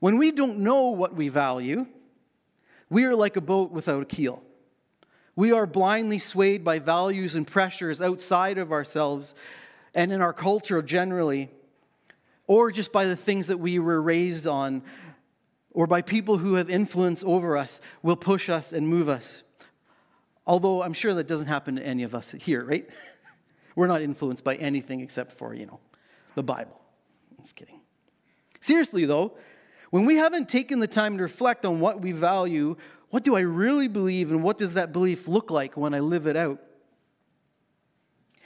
When 0.00 0.18
we 0.18 0.32
don't 0.32 0.58
know 0.58 0.88
what 0.88 1.14
we 1.14 1.28
value, 1.28 1.86
we 2.90 3.04
are 3.04 3.14
like 3.14 3.36
a 3.36 3.40
boat 3.40 3.70
without 3.70 4.02
a 4.02 4.06
keel. 4.06 4.42
We 5.36 5.52
are 5.52 5.66
blindly 5.66 6.18
swayed 6.18 6.64
by 6.64 6.78
values 6.78 7.34
and 7.34 7.46
pressures 7.46 8.02
outside 8.02 8.58
of 8.58 8.72
ourselves 8.72 9.34
and 9.94 10.12
in 10.12 10.20
our 10.20 10.32
culture 10.32 10.82
generally 10.82 11.50
or 12.52 12.70
just 12.70 12.92
by 12.92 13.06
the 13.06 13.16
things 13.16 13.46
that 13.46 13.56
we 13.56 13.78
were 13.78 14.02
raised 14.02 14.46
on, 14.46 14.82
or 15.70 15.86
by 15.86 16.02
people 16.02 16.36
who 16.36 16.52
have 16.56 16.68
influence 16.68 17.24
over 17.24 17.56
us, 17.56 17.80
will 18.02 18.14
push 18.14 18.50
us 18.50 18.74
and 18.74 18.86
move 18.86 19.08
us. 19.08 19.42
Although 20.46 20.82
I'm 20.82 20.92
sure 20.92 21.14
that 21.14 21.26
doesn't 21.26 21.46
happen 21.46 21.76
to 21.76 21.82
any 21.82 22.02
of 22.02 22.14
us 22.14 22.32
here, 22.32 22.62
right? 22.62 22.86
We're 23.74 23.86
not 23.86 24.02
influenced 24.02 24.44
by 24.44 24.56
anything 24.56 25.00
except 25.00 25.32
for, 25.32 25.54
you 25.54 25.64
know, 25.64 25.80
the 26.34 26.42
Bible. 26.42 26.78
I'm 27.30 27.42
just 27.42 27.56
kidding. 27.56 27.80
Seriously, 28.60 29.06
though, 29.06 29.32
when 29.88 30.04
we 30.04 30.16
haven't 30.16 30.50
taken 30.50 30.78
the 30.78 30.86
time 30.86 31.16
to 31.16 31.22
reflect 31.22 31.64
on 31.64 31.80
what 31.80 32.02
we 32.02 32.12
value, 32.12 32.76
what 33.08 33.24
do 33.24 33.34
I 33.34 33.40
really 33.40 33.88
believe, 33.88 34.30
and 34.30 34.42
what 34.42 34.58
does 34.58 34.74
that 34.74 34.92
belief 34.92 35.26
look 35.26 35.50
like 35.50 35.74
when 35.74 35.94
I 35.94 36.00
live 36.00 36.26
it 36.26 36.36
out? 36.36 36.60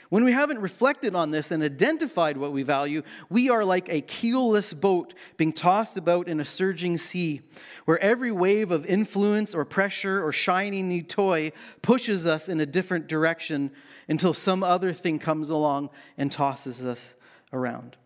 When 0.09 0.23
we 0.23 0.31
haven't 0.31 0.59
reflected 0.59 1.15
on 1.15 1.31
this 1.31 1.51
and 1.51 1.61
identified 1.61 2.37
what 2.37 2.53
we 2.53 2.63
value, 2.63 3.03
we 3.29 3.49
are 3.49 3.65
like 3.65 3.89
a 3.89 4.01
keelless 4.01 4.71
boat 4.71 5.13
being 5.35 5.51
tossed 5.51 5.97
about 5.97 6.29
in 6.29 6.39
a 6.39 6.45
surging 6.45 6.97
sea, 6.97 7.41
where 7.83 7.99
every 7.99 8.31
wave 8.31 8.71
of 8.71 8.85
influence 8.85 9.53
or 9.53 9.65
pressure 9.65 10.25
or 10.25 10.31
shiny 10.31 10.81
new 10.81 11.03
toy 11.03 11.51
pushes 11.81 12.25
us 12.25 12.47
in 12.47 12.61
a 12.61 12.65
different 12.65 13.07
direction 13.07 13.71
until 14.07 14.33
some 14.33 14.63
other 14.63 14.93
thing 14.93 15.19
comes 15.19 15.49
along 15.49 15.89
and 16.17 16.31
tosses 16.31 16.85
us 16.85 17.15
around. 17.51 17.97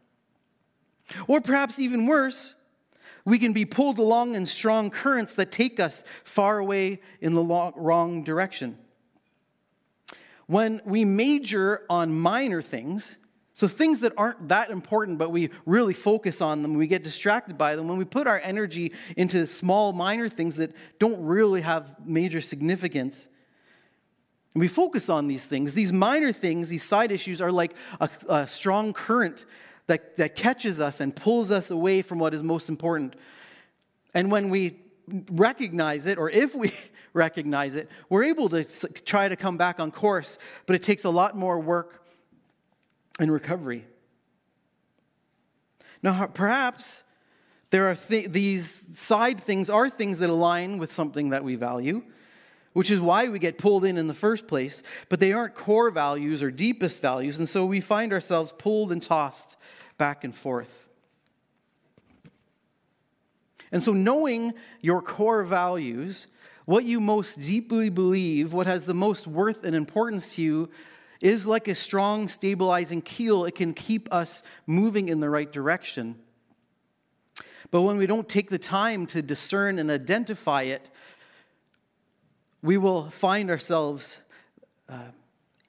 Or 1.27 1.39
perhaps 1.39 1.79
even 1.79 2.08
worse, 2.08 2.55
we 3.25 3.38
can 3.38 3.53
be 3.53 3.65
pulled 3.65 4.00
along 4.00 4.34
in 4.34 4.48
strong 4.48 4.89
currents 4.89 5.36
that 5.36 5.51
take 5.51 5.79
us 5.79 6.03
far 6.24 6.58
away 6.58 7.00
in 7.20 7.36
the 7.36 7.43
wrong 7.43 8.24
direction. 8.24 8.79
When 10.51 10.81
we 10.84 11.05
major 11.05 11.86
on 11.89 12.13
minor 12.13 12.62
things, 12.62 13.15
so 13.53 13.70
things 13.70 14.01
that 14.01 14.12
aren't 14.17 14.50
that 14.50 14.70
important, 14.70 15.17
but 15.17 15.31
we 15.31 15.50
really 15.65 15.93
focus 15.93 16.41
on 16.41 16.62
them, 16.62 16.74
we 16.74 16.88
get 16.88 17.03
distracted 17.03 17.58
by 17.58 17.77
them, 17.77 17.88
when 17.88 17.98
we 17.98 18.03
put 18.03 18.27
our 18.27 18.38
energy 18.43 18.91
into 19.15 19.48
small, 19.48 19.93
minor 19.93 20.27
things 20.27 20.58
that 20.58 20.74
don't 21.00 21.24
really 21.24 21.62
have 21.62 21.96
major 22.05 22.41
significance, 22.41 23.29
and 24.53 24.60
we 24.60 24.67
focus 24.67 25.08
on 25.08 25.27
these 25.27 25.46
things, 25.46 25.74
these 25.74 25.93
minor 25.93 26.34
things, 26.34 26.67
these 26.67 26.84
side 26.84 27.13
issues 27.13 27.39
are 27.39 27.51
like 27.51 27.74
a, 28.01 28.10
a 28.27 28.46
strong 28.46 28.91
current 28.91 29.46
that, 29.88 30.17
that 30.17 30.36
catches 30.36 30.81
us 30.81 31.00
and 31.00 31.15
pulls 31.15 31.50
us 31.50 31.72
away 31.72 32.01
from 32.01 32.20
what 32.20 32.34
is 32.34 32.43
most 32.43 32.67
important. 32.67 33.15
And 34.13 34.29
when 34.29 34.50
we 34.50 34.81
recognize 35.32 36.08
it, 36.08 36.18
or 36.18 36.30
if 36.30 36.56
we 36.56 36.72
recognize 37.13 37.75
it, 37.75 37.89
we're 38.10 38.24
able 38.24 38.50
to 38.50 38.63
try 38.63 39.27
to 39.27 39.36
come 39.36 39.58
back 39.58 39.80
on 39.80 39.91
course, 39.91 40.38
but 40.65 40.75
it 40.75 40.84
takes 40.84 41.03
a 41.03 41.10
lot 41.10 41.38
more 41.38 41.60
work 41.60 42.06
and 43.20 43.32
recovery. 43.32 43.86
Now, 46.03 46.27
perhaps 46.27 47.03
there 47.70 47.89
are 47.89 47.96
th- 47.96 48.30
these 48.30 48.84
side 49.00 49.39
things 49.39 49.70
are 49.70 49.89
things 49.89 50.20
that 50.20 50.30
align 50.30 50.77
with 50.77 50.91
something 50.91 51.30
that 51.30 51.44
we 51.44 51.56
value, 51.56 52.03
which 52.74 52.89
is 52.89 53.00
why 53.00 53.30
we 53.30 53.39
get 53.39 53.58
pulled 53.58 53.86
in 53.86 53.98
in 53.98 54.08
the 54.08 54.13
first 54.13 54.48
place, 54.48 54.84
but 55.10 55.20
they 55.20 55.34
aren't 55.34 55.56
core 55.56 55.91
values 55.91 56.41
or 56.41 56.51
deepest 56.51 57.01
values, 57.01 57.39
and 57.39 57.48
so 57.48 57.65
we 57.65 57.82
find 57.82 58.13
ourselves 58.13 58.53
pulled 58.58 58.91
and 58.91 59.01
tossed 59.01 59.58
back 59.98 60.24
and 60.24 60.36
forth. 60.36 60.81
And 63.72 63.82
so, 63.82 63.94
knowing 63.94 64.54
your 64.82 65.01
core 65.01 65.44
values, 65.44 66.28
what 66.66 66.84
you 66.84 67.00
most 67.00 67.40
deeply 67.40 67.90
believe, 67.90 68.54
what 68.54 68.68
has 68.68 68.86
the 68.86 68.94
most 68.94 69.28
worth 69.28 69.63
and 69.63 69.75
importance 69.75 70.36
to 70.36 70.42
you, 70.42 70.70
is 71.22 71.46
like 71.46 71.68
a 71.68 71.75
strong, 71.75 72.28
stabilizing 72.28 73.01
keel. 73.01 73.46
It 73.46 73.56
can 73.56 73.74
keep 73.74 74.12
us 74.12 74.44
moving 74.66 75.08
in 75.08 75.20
the 75.20 75.30
right 75.30 75.51
direction. 75.51 76.16
But 77.70 77.84
when 77.84 77.98
we 77.98 78.06
don't 78.06 78.28
take 78.28 78.50
the 78.50 78.60
time 78.60 79.06
to 79.08 79.22
discern 79.22 79.80
and 79.80 79.90
identify 79.90 80.63
it, 80.63 80.90
we 82.62 82.78
will 82.78 83.10
find 83.10 83.50
ourselves 83.50 84.18
uh, 84.90 85.12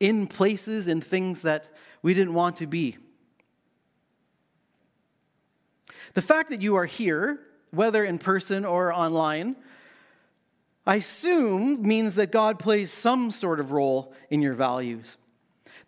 in 0.00 0.26
places 0.26 0.88
and 0.88 1.02
things 1.02 1.42
that 1.42 1.70
we 2.02 2.12
didn't 2.12 2.34
want 2.34 2.56
to 2.56 2.66
be. 2.66 2.98
The 6.14 6.22
fact 6.22 6.50
that 6.50 6.60
you 6.60 6.74
are 6.74 6.86
here, 6.86 7.40
whether 7.72 8.04
in 8.04 8.18
person 8.18 8.64
or 8.64 8.92
online, 8.92 9.56
I 10.86 10.96
assume 10.96 11.82
means 11.82 12.14
that 12.16 12.30
God 12.30 12.58
plays 12.58 12.92
some 12.92 13.30
sort 13.30 13.60
of 13.60 13.72
role 13.72 14.14
in 14.30 14.42
your 14.42 14.54
values. 14.54 15.16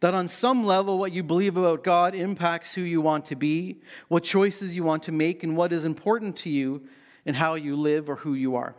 That 0.00 0.14
on 0.14 0.28
some 0.28 0.64
level, 0.64 0.98
what 0.98 1.12
you 1.12 1.22
believe 1.22 1.56
about 1.56 1.84
God 1.84 2.14
impacts 2.14 2.74
who 2.74 2.82
you 2.82 3.00
want 3.00 3.26
to 3.26 3.36
be, 3.36 3.80
what 4.08 4.24
choices 4.24 4.74
you 4.74 4.82
want 4.82 5.04
to 5.04 5.12
make, 5.12 5.42
and 5.42 5.56
what 5.56 5.72
is 5.72 5.84
important 5.84 6.36
to 6.38 6.50
you 6.50 6.82
in 7.24 7.34
how 7.34 7.54
you 7.54 7.76
live 7.76 8.08
or 8.08 8.16
who 8.16 8.34
you 8.34 8.56
are. 8.56 8.74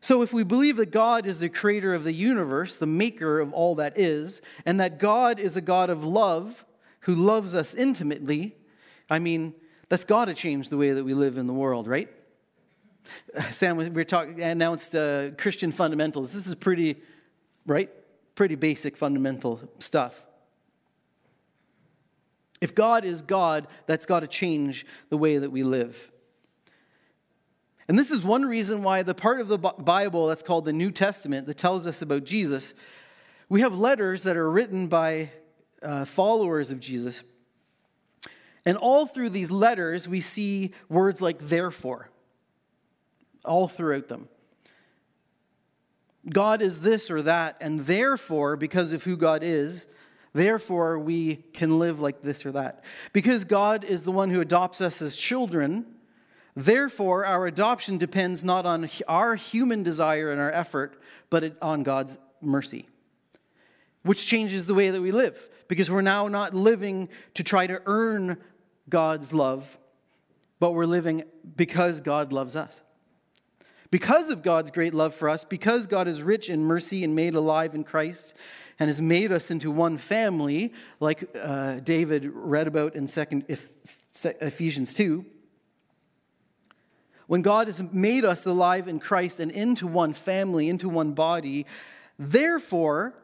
So, 0.00 0.22
if 0.22 0.32
we 0.32 0.44
believe 0.44 0.76
that 0.76 0.92
God 0.92 1.26
is 1.26 1.40
the 1.40 1.48
creator 1.48 1.94
of 1.94 2.04
the 2.04 2.12
universe, 2.12 2.76
the 2.76 2.86
maker 2.86 3.40
of 3.40 3.52
all 3.52 3.74
that 3.76 3.98
is, 3.98 4.40
and 4.64 4.80
that 4.80 4.98
God 4.98 5.40
is 5.40 5.56
a 5.56 5.60
God 5.60 5.90
of 5.90 6.04
love 6.04 6.64
who 7.00 7.14
loves 7.14 7.54
us 7.54 7.74
intimately, 7.74 8.56
I 9.10 9.18
mean, 9.18 9.54
that's 9.88 10.04
got 10.04 10.26
to 10.26 10.34
change 10.34 10.68
the 10.68 10.76
way 10.76 10.92
that 10.92 11.04
we 11.04 11.14
live 11.14 11.38
in 11.38 11.46
the 11.46 11.52
world, 11.54 11.86
right? 11.86 12.08
Sam, 13.50 13.76
we 13.76 13.88
were 13.88 14.04
talking, 14.04 14.42
announced 14.42 14.94
uh, 14.94 15.30
Christian 15.38 15.72
fundamentals. 15.72 16.32
This 16.32 16.46
is 16.46 16.54
pretty, 16.54 16.96
right? 17.66 17.90
pretty 18.36 18.54
basic 18.54 18.96
fundamental 18.96 19.60
stuff. 19.80 20.22
If 22.60 22.74
God 22.74 23.04
is 23.04 23.22
God, 23.22 23.66
that's 23.86 24.06
got 24.06 24.20
to 24.20 24.28
change 24.28 24.86
the 25.08 25.16
way 25.16 25.38
that 25.38 25.50
we 25.50 25.62
live. 25.62 26.10
And 27.88 27.98
this 27.98 28.10
is 28.10 28.22
one 28.22 28.44
reason 28.44 28.82
why 28.82 29.02
the 29.02 29.14
part 29.14 29.40
of 29.40 29.48
the 29.48 29.58
Bible 29.58 30.28
that's 30.28 30.42
called 30.42 30.64
the 30.64 30.72
New 30.72 30.90
Testament 30.90 31.46
that 31.46 31.56
tells 31.56 31.86
us 31.86 32.02
about 32.02 32.24
Jesus, 32.24 32.74
we 33.48 33.60
have 33.60 33.76
letters 33.76 34.22
that 34.24 34.36
are 34.36 34.50
written 34.50 34.86
by 34.88 35.30
uh, 35.82 36.04
followers 36.04 36.70
of 36.70 36.80
Jesus. 36.80 37.22
And 38.66 38.76
all 38.76 39.06
through 39.06 39.30
these 39.30 39.52
letters, 39.52 40.08
we 40.08 40.20
see 40.20 40.72
words 40.88 41.22
like 41.22 41.38
therefore, 41.38 42.10
all 43.44 43.68
throughout 43.68 44.08
them. 44.08 44.28
God 46.28 46.60
is 46.60 46.80
this 46.80 47.08
or 47.08 47.22
that, 47.22 47.56
and 47.60 47.86
therefore, 47.86 48.56
because 48.56 48.92
of 48.92 49.04
who 49.04 49.16
God 49.16 49.44
is, 49.44 49.86
therefore 50.32 50.98
we 50.98 51.36
can 51.52 51.78
live 51.78 52.00
like 52.00 52.22
this 52.22 52.44
or 52.44 52.50
that. 52.52 52.82
Because 53.12 53.44
God 53.44 53.84
is 53.84 54.02
the 54.02 54.10
one 54.10 54.30
who 54.30 54.40
adopts 54.40 54.80
us 54.80 55.00
as 55.00 55.14
children, 55.14 55.86
therefore 56.56 57.24
our 57.24 57.46
adoption 57.46 57.98
depends 57.98 58.42
not 58.42 58.66
on 58.66 58.90
our 59.06 59.36
human 59.36 59.84
desire 59.84 60.32
and 60.32 60.40
our 60.40 60.50
effort, 60.50 61.00
but 61.30 61.56
on 61.62 61.84
God's 61.84 62.18
mercy, 62.40 62.88
which 64.02 64.26
changes 64.26 64.66
the 64.66 64.74
way 64.74 64.90
that 64.90 65.00
we 65.00 65.12
live. 65.12 65.48
Because 65.68 65.90
we're 65.90 66.00
now 66.00 66.26
not 66.26 66.54
living 66.54 67.08
to 67.34 67.44
try 67.44 67.66
to 67.66 67.80
earn 67.86 68.36
God's 68.88 69.32
love, 69.32 69.78
but 70.60 70.72
we're 70.72 70.86
living 70.86 71.24
because 71.56 72.00
God 72.00 72.32
loves 72.32 72.56
us. 72.56 72.82
Because 73.90 74.30
of 74.30 74.42
God's 74.42 74.70
great 74.70 74.94
love 74.94 75.14
for 75.14 75.28
us, 75.28 75.44
because 75.44 75.86
God 75.86 76.08
is 76.08 76.22
rich 76.22 76.50
in 76.50 76.64
mercy 76.64 77.04
and 77.04 77.14
made 77.14 77.34
alive 77.34 77.74
in 77.74 77.84
Christ, 77.84 78.34
and 78.78 78.88
has 78.88 79.00
made 79.00 79.32
us 79.32 79.50
into 79.50 79.70
one 79.70 79.96
family, 79.96 80.72
like 81.00 81.34
uh, 81.40 81.80
David 81.80 82.30
read 82.32 82.66
about 82.66 82.94
in 82.94 83.08
second, 83.08 83.44
Ephesians 83.48 84.92
2. 84.94 85.24
When 87.26 87.42
God 87.42 87.66
has 87.66 87.82
made 87.92 88.24
us 88.24 88.46
alive 88.46 88.86
in 88.86 89.00
Christ 89.00 89.40
and 89.40 89.50
into 89.50 89.86
one 89.86 90.12
family, 90.12 90.68
into 90.68 90.88
one 90.88 91.12
body, 91.12 91.66
therefore, 92.18 93.14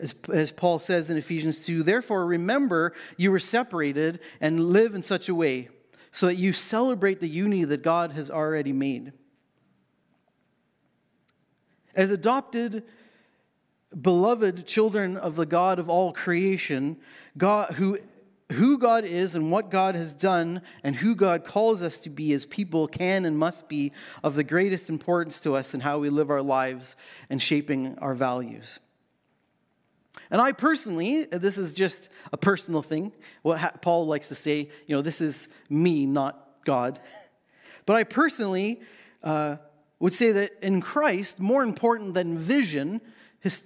as, 0.00 0.14
as 0.32 0.52
Paul 0.52 0.78
says 0.78 1.10
in 1.10 1.16
Ephesians 1.16 1.64
2, 1.64 1.82
therefore 1.82 2.24
remember 2.26 2.94
you 3.16 3.30
were 3.30 3.38
separated 3.38 4.20
and 4.40 4.60
live 4.60 4.94
in 4.94 5.02
such 5.02 5.28
a 5.28 5.34
way 5.34 5.68
so 6.10 6.26
that 6.26 6.36
you 6.36 6.52
celebrate 6.52 7.20
the 7.20 7.28
unity 7.28 7.64
that 7.64 7.82
God 7.82 8.12
has 8.12 8.30
already 8.30 8.72
made. 8.72 9.12
As 11.94 12.10
adopted, 12.10 12.84
beloved 14.00 14.66
children 14.66 15.16
of 15.16 15.36
the 15.36 15.46
God 15.46 15.78
of 15.78 15.88
all 15.88 16.12
creation, 16.12 16.96
God, 17.36 17.72
who, 17.72 17.98
who 18.52 18.78
God 18.78 19.04
is 19.04 19.34
and 19.34 19.50
what 19.50 19.70
God 19.70 19.94
has 19.94 20.12
done 20.12 20.62
and 20.82 20.96
who 20.96 21.14
God 21.14 21.44
calls 21.44 21.82
us 21.82 22.00
to 22.00 22.10
be 22.10 22.32
as 22.32 22.46
people 22.46 22.88
can 22.88 23.24
and 23.24 23.38
must 23.38 23.68
be 23.68 23.92
of 24.22 24.34
the 24.34 24.44
greatest 24.44 24.88
importance 24.88 25.40
to 25.40 25.54
us 25.54 25.74
in 25.74 25.80
how 25.80 25.98
we 25.98 26.08
live 26.08 26.30
our 26.30 26.42
lives 26.42 26.96
and 27.28 27.42
shaping 27.42 27.98
our 27.98 28.14
values. 28.14 28.78
And 30.32 30.40
I 30.40 30.52
personally, 30.52 31.24
this 31.26 31.58
is 31.58 31.74
just 31.74 32.08
a 32.32 32.38
personal 32.38 32.82
thing. 32.82 33.12
What 33.42 33.82
Paul 33.82 34.06
likes 34.06 34.28
to 34.28 34.34
say, 34.34 34.70
you 34.86 34.96
know, 34.96 35.02
this 35.02 35.20
is 35.20 35.46
me, 35.68 36.06
not 36.06 36.64
God. 36.64 36.98
But 37.84 37.96
I 37.96 38.04
personally 38.04 38.80
uh, 39.24 39.56
would 39.98 40.12
say 40.12 40.30
that 40.30 40.52
in 40.62 40.80
Christ, 40.80 41.40
more 41.40 41.64
important 41.64 42.14
than 42.14 42.38
vision, 42.38 43.00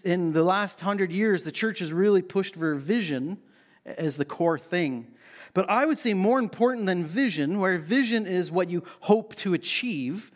in 0.04 0.32
the 0.32 0.42
last 0.42 0.80
hundred 0.80 1.12
years, 1.12 1.44
the 1.44 1.52
church 1.52 1.80
has 1.80 1.92
really 1.92 2.22
pushed 2.22 2.56
for 2.56 2.74
vision 2.76 3.36
as 3.84 4.16
the 4.16 4.24
core 4.24 4.58
thing. 4.58 5.06
But 5.52 5.68
I 5.68 5.84
would 5.84 5.98
say 5.98 6.14
more 6.14 6.38
important 6.38 6.86
than 6.86 7.04
vision, 7.04 7.60
where 7.60 7.76
vision 7.76 8.26
is 8.26 8.50
what 8.50 8.70
you 8.70 8.84
hope 9.00 9.34
to 9.36 9.52
achieve, 9.52 10.32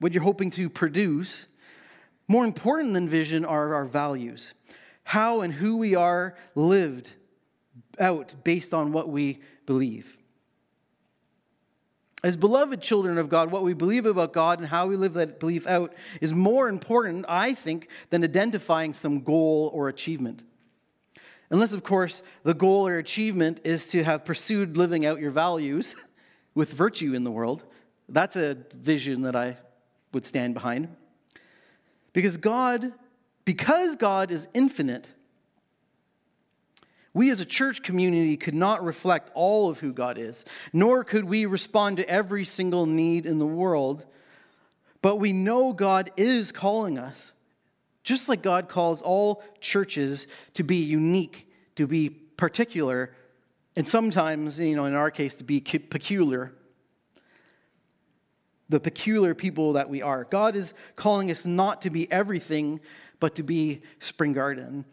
what 0.00 0.12
you're 0.12 0.24
hoping 0.24 0.50
to 0.50 0.68
produce, 0.68 1.46
more 2.26 2.44
important 2.44 2.94
than 2.94 3.08
vision 3.08 3.44
are 3.44 3.74
our 3.74 3.84
values. 3.84 4.54
How 5.10 5.40
and 5.40 5.52
who 5.52 5.76
we 5.76 5.96
are 5.96 6.36
lived 6.54 7.10
out 7.98 8.32
based 8.44 8.72
on 8.72 8.92
what 8.92 9.08
we 9.08 9.40
believe. 9.66 10.16
As 12.22 12.36
beloved 12.36 12.80
children 12.80 13.18
of 13.18 13.28
God, 13.28 13.50
what 13.50 13.64
we 13.64 13.74
believe 13.74 14.06
about 14.06 14.32
God 14.32 14.60
and 14.60 14.68
how 14.68 14.86
we 14.86 14.94
live 14.94 15.14
that 15.14 15.40
belief 15.40 15.66
out 15.66 15.94
is 16.20 16.32
more 16.32 16.68
important, 16.68 17.24
I 17.28 17.54
think, 17.54 17.88
than 18.10 18.22
identifying 18.22 18.94
some 18.94 19.24
goal 19.24 19.72
or 19.74 19.88
achievement. 19.88 20.44
Unless, 21.50 21.72
of 21.72 21.82
course, 21.82 22.22
the 22.44 22.54
goal 22.54 22.86
or 22.86 22.98
achievement 22.98 23.60
is 23.64 23.88
to 23.88 24.04
have 24.04 24.24
pursued 24.24 24.76
living 24.76 25.04
out 25.04 25.18
your 25.18 25.32
values 25.32 25.96
with 26.54 26.72
virtue 26.72 27.14
in 27.14 27.24
the 27.24 27.32
world. 27.32 27.64
That's 28.08 28.36
a 28.36 28.58
vision 28.74 29.22
that 29.22 29.34
I 29.34 29.56
would 30.12 30.24
stand 30.24 30.54
behind. 30.54 30.94
Because 32.12 32.36
God, 32.36 32.92
because 33.44 33.96
God 33.96 34.30
is 34.30 34.48
infinite, 34.54 35.12
we 37.12 37.30
as 37.30 37.40
a 37.40 37.44
church 37.44 37.82
community 37.82 38.36
could 38.36 38.54
not 38.54 38.84
reflect 38.84 39.30
all 39.34 39.68
of 39.68 39.80
who 39.80 39.92
God 39.92 40.18
is, 40.18 40.44
nor 40.72 41.02
could 41.02 41.24
we 41.24 41.44
respond 41.46 41.96
to 41.96 42.08
every 42.08 42.44
single 42.44 42.86
need 42.86 43.26
in 43.26 43.38
the 43.38 43.46
world. 43.46 44.04
But 45.02 45.16
we 45.16 45.32
know 45.32 45.72
God 45.72 46.10
is 46.16 46.52
calling 46.52 46.98
us 46.98 47.32
Just 48.02 48.28
like 48.28 48.42
God 48.42 48.68
calls 48.68 49.02
all 49.02 49.42
churches 49.60 50.26
to 50.54 50.62
be 50.62 50.76
unique, 50.76 51.48
to 51.76 51.86
be 51.86 52.08
particular, 52.08 53.14
and 53.76 53.86
sometimes, 53.86 54.58
you 54.58 54.74
know, 54.74 54.86
in 54.86 54.94
our 54.94 55.10
case, 55.10 55.36
to 55.36 55.44
be 55.44 55.60
peculiar. 55.60 56.52
The 58.70 58.80
peculiar 58.80 59.34
people 59.34 59.74
that 59.74 59.90
we 59.90 60.00
are. 60.00 60.24
God 60.24 60.56
is 60.56 60.72
calling 60.96 61.30
us 61.30 61.44
not 61.44 61.82
to 61.82 61.90
be 61.90 62.10
everything, 62.10 62.80
but 63.18 63.34
to 63.34 63.42
be 63.42 63.82
Spring 63.98 64.32
Garden. 64.32 64.86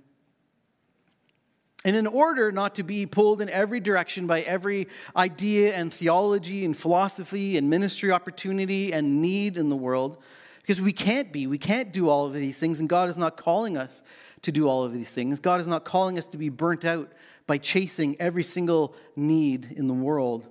And 1.86 1.96
in 1.96 2.08
order 2.08 2.52
not 2.52 2.76
to 2.76 2.84
be 2.84 3.06
pulled 3.06 3.40
in 3.40 3.50
every 3.50 3.80
direction 3.80 4.28
by 4.28 4.42
every 4.42 4.88
idea 5.16 5.74
and 5.74 5.94
theology 5.94 6.66
and 6.66 6.76
philosophy 6.76 7.56
and 7.56 7.70
ministry 7.70 8.12
opportunity 8.12 8.92
and 8.92 9.22
need 9.22 9.58
in 9.58 9.70
the 9.70 9.76
world, 9.76 10.18
because 10.62 10.82
we 10.82 10.92
can't 10.92 11.32
be, 11.32 11.48
we 11.48 11.58
can't 11.58 11.94
do 11.94 12.10
all 12.10 12.26
of 12.26 12.34
these 12.34 12.58
things, 12.58 12.82
and 12.82 12.90
God 12.90 13.10
is 13.10 13.18
not 13.18 13.38
calling 13.38 13.78
us 13.78 14.04
to 14.42 14.52
do 14.52 14.68
all 14.68 14.84
of 14.84 14.92
these 14.92 15.12
things. 15.12 15.40
God 15.40 15.62
is 15.62 15.68
not 15.68 15.86
calling 15.86 16.18
us 16.18 16.26
to 16.28 16.38
be 16.38 16.50
burnt 16.50 16.84
out 16.84 17.14
by 17.46 17.58
chasing 17.58 18.20
every 18.20 18.44
single 18.44 18.96
need 19.16 19.72
in 19.78 19.88
the 19.88 19.94
world. 19.94 20.46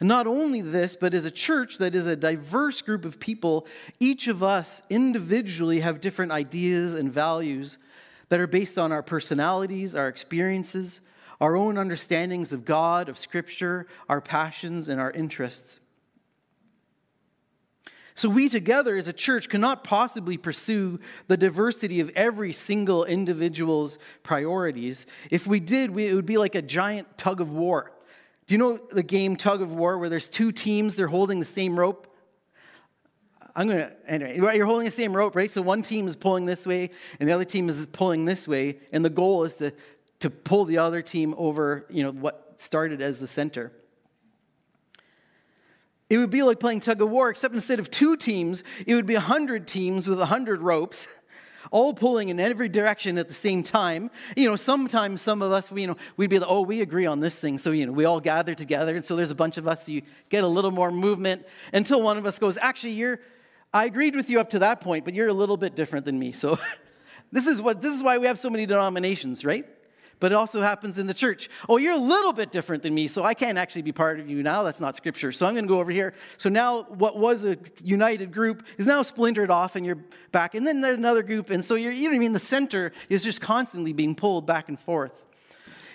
And 0.00 0.08
not 0.08 0.26
only 0.26 0.60
this, 0.60 0.96
but 0.96 1.14
as 1.14 1.24
a 1.24 1.30
church 1.30 1.78
that 1.78 1.94
is 1.94 2.06
a 2.06 2.16
diverse 2.16 2.82
group 2.82 3.04
of 3.04 3.20
people, 3.20 3.66
each 4.00 4.28
of 4.28 4.42
us 4.42 4.82
individually 4.90 5.80
have 5.80 6.00
different 6.00 6.32
ideas 6.32 6.94
and 6.94 7.12
values 7.12 7.78
that 8.28 8.40
are 8.40 8.46
based 8.46 8.78
on 8.78 8.92
our 8.92 9.02
personalities, 9.02 9.94
our 9.94 10.08
experiences, 10.08 11.00
our 11.40 11.56
own 11.56 11.76
understandings 11.76 12.52
of 12.52 12.64
God, 12.64 13.08
of 13.08 13.18
Scripture, 13.18 13.86
our 14.08 14.20
passions, 14.20 14.88
and 14.88 15.00
our 15.00 15.10
interests. 15.10 15.80
So, 18.14 18.28
we 18.28 18.48
together 18.48 18.96
as 18.96 19.08
a 19.08 19.12
church 19.12 19.48
cannot 19.48 19.84
possibly 19.84 20.36
pursue 20.36 21.00
the 21.28 21.36
diversity 21.36 22.00
of 22.00 22.10
every 22.10 22.52
single 22.52 23.04
individual's 23.04 23.98
priorities. 24.22 25.06
If 25.30 25.46
we 25.46 25.60
did, 25.60 25.90
we, 25.90 26.06
it 26.08 26.14
would 26.14 26.26
be 26.26 26.36
like 26.36 26.54
a 26.54 26.62
giant 26.62 27.16
tug 27.16 27.40
of 27.40 27.52
war. 27.52 27.92
Do 28.46 28.54
you 28.54 28.58
know 28.58 28.80
the 28.90 29.02
game 29.02 29.36
tug 29.36 29.62
of 29.62 29.72
war 29.72 29.98
where 29.98 30.08
there's 30.08 30.28
two 30.28 30.52
teams, 30.52 30.96
they're 30.96 31.06
holding 31.06 31.40
the 31.40 31.46
same 31.46 31.78
rope? 31.78 32.08
I'm 33.54 33.68
going 33.68 33.80
to, 33.80 33.92
anyway, 34.10 34.56
you're 34.56 34.66
holding 34.66 34.86
the 34.86 34.90
same 34.90 35.14
rope, 35.14 35.36
right? 35.36 35.50
So 35.50 35.60
one 35.60 35.82
team 35.82 36.06
is 36.06 36.16
pulling 36.16 36.46
this 36.46 36.66
way 36.66 36.90
and 37.20 37.28
the 37.28 37.32
other 37.32 37.44
team 37.44 37.68
is 37.68 37.86
pulling 37.86 38.24
this 38.24 38.48
way. 38.48 38.78
And 38.92 39.04
the 39.04 39.10
goal 39.10 39.44
is 39.44 39.56
to, 39.56 39.72
to 40.20 40.30
pull 40.30 40.64
the 40.64 40.78
other 40.78 41.02
team 41.02 41.34
over, 41.36 41.86
you 41.90 42.02
know, 42.02 42.12
what 42.12 42.54
started 42.56 43.02
as 43.02 43.18
the 43.18 43.26
center. 43.26 43.72
It 46.08 46.18
would 46.18 46.30
be 46.30 46.42
like 46.42 46.60
playing 46.60 46.80
tug 46.80 47.00
of 47.00 47.10
war, 47.10 47.30
except 47.30 47.54
instead 47.54 47.78
of 47.78 47.90
two 47.90 48.16
teams, 48.16 48.64
it 48.86 48.94
would 48.94 49.06
be 49.06 49.14
100 49.14 49.66
teams 49.66 50.06
with 50.06 50.18
100 50.18 50.60
ropes, 50.60 51.08
all 51.72 51.92
pulling 51.92 52.28
in 52.28 52.38
every 52.38 52.68
direction 52.68 53.18
at 53.18 53.26
the 53.26 53.34
same 53.34 53.64
time. 53.64 54.10
You 54.36 54.48
know, 54.48 54.56
sometimes 54.56 55.20
some 55.20 55.42
of 55.42 55.50
us, 55.50 55.72
we, 55.72 55.80
you 55.80 55.86
know, 55.88 55.96
we'd 56.16 56.30
be 56.30 56.38
like, 56.38 56.48
oh, 56.48 56.60
we 56.60 56.82
agree 56.82 57.06
on 57.06 57.18
this 57.18 57.40
thing. 57.40 57.58
So, 57.58 57.72
you 57.72 57.86
know, 57.86 57.92
we 57.92 58.04
all 58.04 58.20
gather 58.20 58.54
together. 58.54 58.94
And 58.94 59.04
so 59.04 59.16
there's 59.16 59.32
a 59.32 59.34
bunch 59.34 59.56
of 59.56 59.66
us, 59.66 59.86
so 59.86 59.92
you 59.92 60.02
get 60.28 60.44
a 60.44 60.48
little 60.48 60.70
more 60.70 60.92
movement 60.92 61.44
until 61.72 62.00
one 62.02 62.18
of 62.18 62.26
us 62.26 62.38
goes, 62.38 62.56
actually, 62.58 62.92
you're, 62.92 63.18
I 63.72 63.86
agreed 63.86 64.14
with 64.14 64.30
you 64.30 64.38
up 64.38 64.50
to 64.50 64.60
that 64.60 64.82
point, 64.82 65.04
but 65.04 65.14
you're 65.14 65.28
a 65.28 65.32
little 65.32 65.56
bit 65.56 65.74
different 65.74 66.04
than 66.04 66.18
me. 66.18 66.30
So 66.30 66.58
this 67.32 67.46
is 67.46 67.60
what 67.60 67.80
this 67.80 67.96
is 67.96 68.02
why 68.02 68.18
we 68.18 68.26
have 68.26 68.38
so 68.38 68.50
many 68.50 68.66
denominations, 68.66 69.44
right? 69.44 69.66
But 70.22 70.30
it 70.30 70.36
also 70.36 70.62
happens 70.62 71.00
in 71.00 71.08
the 71.08 71.14
church. 71.14 71.50
Oh, 71.68 71.78
you're 71.78 71.94
a 71.94 71.96
little 71.96 72.32
bit 72.32 72.52
different 72.52 72.84
than 72.84 72.94
me, 72.94 73.08
so 73.08 73.24
I 73.24 73.34
can't 73.34 73.58
actually 73.58 73.82
be 73.82 73.90
part 73.90 74.20
of 74.20 74.30
you 74.30 74.40
now. 74.44 74.62
That's 74.62 74.78
not 74.78 74.94
scripture. 74.96 75.32
So 75.32 75.46
I'm 75.46 75.54
going 75.54 75.64
to 75.64 75.68
go 75.68 75.80
over 75.80 75.90
here. 75.90 76.14
So 76.36 76.48
now 76.48 76.84
what 76.84 77.18
was 77.18 77.44
a 77.44 77.58
united 77.82 78.32
group 78.32 78.64
is 78.78 78.86
now 78.86 79.02
splintered 79.02 79.50
off 79.50 79.74
and 79.74 79.84
you're 79.84 79.98
back. 80.30 80.54
And 80.54 80.64
then 80.64 80.80
there's 80.80 80.96
another 80.96 81.24
group. 81.24 81.50
And 81.50 81.64
so 81.64 81.74
you're, 81.74 81.90
you 81.90 82.08
know 82.08 82.14
I 82.14 82.20
mean? 82.20 82.34
The 82.34 82.38
center 82.38 82.92
is 83.08 83.24
just 83.24 83.40
constantly 83.40 83.92
being 83.92 84.14
pulled 84.14 84.46
back 84.46 84.68
and 84.68 84.78
forth. 84.78 85.24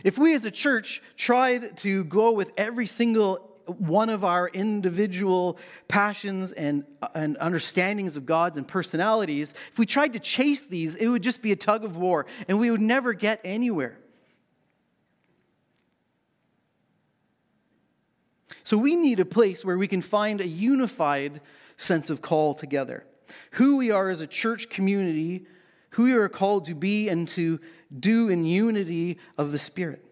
If 0.04 0.18
we 0.18 0.36
as 0.36 0.44
a 0.44 0.52
church 0.52 1.02
tried 1.16 1.78
to 1.78 2.04
go 2.04 2.34
with 2.34 2.52
every 2.58 2.86
single 2.86 3.62
one 3.66 4.10
of 4.10 4.26
our 4.26 4.50
individual 4.50 5.58
passions 5.88 6.52
and, 6.52 6.84
and 7.16 7.38
understandings 7.40 8.18
of 8.18 8.26
gods 8.26 8.58
and 8.58 8.68
personalities, 8.68 9.54
if 9.72 9.80
we 9.80 9.86
tried 9.86 10.12
to 10.12 10.20
chase 10.20 10.68
these, 10.68 10.96
it 10.96 11.08
would 11.08 11.24
just 11.24 11.42
be 11.42 11.54
a 11.54 11.56
tug 11.56 11.86
of 11.86 11.96
war 11.96 12.26
and 12.50 12.60
we 12.60 12.70
would 12.70 12.82
never 12.82 13.14
get 13.14 13.40
anywhere. 13.46 13.98
So 18.68 18.78
we 18.78 18.98
need 18.98 19.22
a 19.22 19.26
place 19.26 19.64
where 19.64 19.78
we 19.78 19.88
can 19.88 20.02
find 20.02 20.42
a 20.42 20.46
unified 20.46 21.40
sense 21.78 22.10
of 22.10 22.22
call 22.22 22.54
together. 22.54 23.06
Who 23.52 23.78
we 23.78 23.92
are 23.92 24.10
as 24.10 24.20
a 24.20 24.28
church 24.28 24.68
community, 24.68 25.46
who 25.92 26.04
we 26.04 26.12
are 26.12 26.28
called 26.28 26.66
to 26.66 26.76
be 26.76 27.08
and 27.08 27.30
to 27.30 27.62
do 27.98 28.28
in 28.28 28.44
unity 28.44 29.20
of 29.38 29.54
the 29.54 29.58
Spirit 29.58 30.04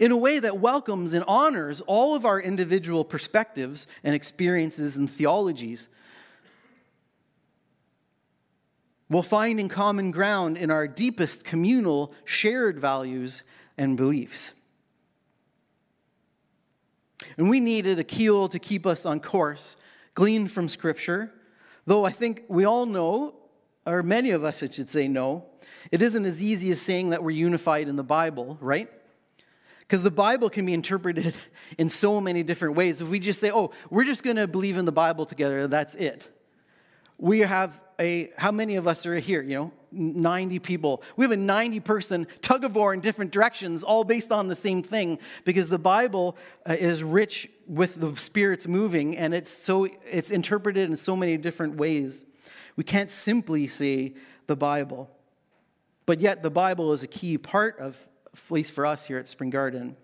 in 0.00 0.10
a 0.10 0.16
way 0.16 0.40
that 0.40 0.58
welcomes 0.58 1.14
and 1.14 1.24
honors 1.28 1.80
all 1.82 2.16
of 2.16 2.24
our 2.24 2.40
individual 2.40 3.04
perspectives 3.04 3.86
and 4.02 4.16
experiences 4.16 4.96
and 4.96 5.08
theologies, 5.08 5.88
while 9.06 9.22
finding 9.22 9.68
common 9.68 10.10
ground 10.10 10.56
in 10.56 10.72
our 10.72 10.88
deepest 10.88 11.44
communal 11.44 12.12
shared 12.24 12.80
values 12.80 13.44
and 13.78 13.96
beliefs. 13.96 14.54
And 17.36 17.48
we 17.48 17.60
needed 17.60 17.98
a 17.98 18.04
keel 18.04 18.48
to 18.48 18.58
keep 18.58 18.86
us 18.86 19.06
on 19.06 19.20
course, 19.20 19.76
gleaned 20.14 20.50
from 20.50 20.68
Scripture, 20.68 21.32
though 21.86 22.04
I 22.04 22.10
think 22.10 22.44
we 22.48 22.64
all 22.64 22.86
know, 22.86 23.34
or 23.86 24.02
many 24.02 24.30
of 24.30 24.44
us, 24.44 24.62
I 24.62 24.70
should 24.70 24.90
say, 24.90 25.08
know, 25.08 25.46
it 25.90 26.02
isn't 26.02 26.24
as 26.24 26.42
easy 26.42 26.70
as 26.70 26.80
saying 26.80 27.10
that 27.10 27.22
we're 27.22 27.30
unified 27.30 27.88
in 27.88 27.96
the 27.96 28.04
Bible, 28.04 28.56
right? 28.60 28.88
Because 29.80 30.02
the 30.02 30.10
Bible 30.10 30.48
can 30.48 30.64
be 30.64 30.74
interpreted 30.74 31.34
in 31.78 31.88
so 31.88 32.20
many 32.20 32.42
different 32.42 32.76
ways. 32.76 33.00
If 33.00 33.08
we 33.08 33.18
just 33.18 33.40
say, 33.40 33.50
oh, 33.50 33.72
we're 33.90 34.04
just 34.04 34.22
going 34.22 34.36
to 34.36 34.46
believe 34.46 34.78
in 34.78 34.84
the 34.84 34.92
Bible 34.92 35.26
together, 35.26 35.66
that's 35.66 35.94
it. 35.94 36.30
We 37.18 37.40
have 37.40 37.80
a, 37.98 38.30
how 38.36 38.52
many 38.52 38.76
of 38.76 38.86
us 38.86 39.06
are 39.06 39.18
here? 39.18 39.42
You 39.42 39.56
know, 39.56 39.72
90 39.92 40.58
people. 40.60 41.02
We 41.16 41.24
have 41.24 41.32
a 41.32 41.36
90 41.36 41.80
person 41.80 42.26
tug 42.40 42.64
of 42.64 42.74
war 42.74 42.94
in 42.94 43.00
different 43.00 43.30
directions, 43.30 43.82
all 43.82 44.04
based 44.04 44.32
on 44.32 44.48
the 44.48 44.56
same 44.56 44.82
thing, 44.82 45.18
because 45.44 45.68
the 45.68 45.78
Bible 45.78 46.36
uh, 46.68 46.74
is 46.74 47.02
rich 47.02 47.50
with 47.66 48.00
the 48.00 48.16
spirits 48.16 48.66
moving 48.66 49.16
and 49.16 49.34
it's 49.34 49.50
so 49.50 49.88
it's 50.10 50.30
interpreted 50.30 50.90
in 50.90 50.96
so 50.96 51.16
many 51.16 51.36
different 51.36 51.76
ways. 51.76 52.24
We 52.76 52.84
can't 52.84 53.10
simply 53.10 53.66
say 53.66 54.14
the 54.46 54.56
Bible. 54.56 55.10
But 56.06 56.20
yet 56.20 56.42
the 56.42 56.50
Bible 56.50 56.92
is 56.92 57.02
a 57.02 57.06
key 57.06 57.38
part 57.38 57.78
of 57.78 58.08
at 58.34 58.50
least 58.50 58.72
for 58.72 58.86
us 58.86 59.06
here 59.06 59.18
at 59.18 59.28
Spring 59.28 59.50
Garden. 59.50 59.96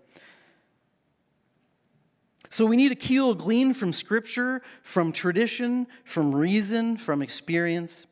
So 2.49 2.65
we 2.65 2.77
need 2.77 2.91
a 2.91 2.95
keel 2.95 3.35
gleaned 3.35 3.77
from 3.77 3.93
Scripture, 3.93 4.61
from 4.81 5.11
tradition, 5.11 5.87
from 6.03 6.33
reason, 6.33 6.97
from 6.97 7.21
experience, 7.21 8.07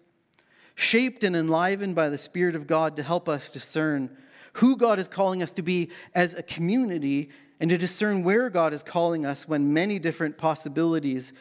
shaped 0.78 1.26
and 1.26 1.36
enlivened 1.36 1.96
by 1.96 2.08
the 2.08 2.18
Spirit 2.18 2.56
of 2.56 2.68
God 2.68 2.96
to 2.96 3.04
help 3.04 3.28
us 3.28 3.52
discern 3.52 4.16
who 4.54 4.78
God 4.78 4.98
is 4.98 5.10
calling 5.10 5.44
us 5.44 5.52
to 5.54 5.62
be 5.62 5.90
as 6.16 6.34
a 6.34 6.42
community 6.42 7.30
and 7.60 7.70
to 7.70 7.78
discern 7.78 8.24
where 8.24 8.50
God 8.50 8.72
is 8.74 8.84
calling 8.84 9.26
us 9.26 9.46
when 9.46 9.74
many 9.74 10.00
different 10.00 10.38
possibilities 10.38 11.34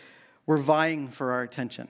were 0.46 0.58
vying 0.58 1.08
for 1.08 1.30
our 1.30 1.42
attention 1.42 1.86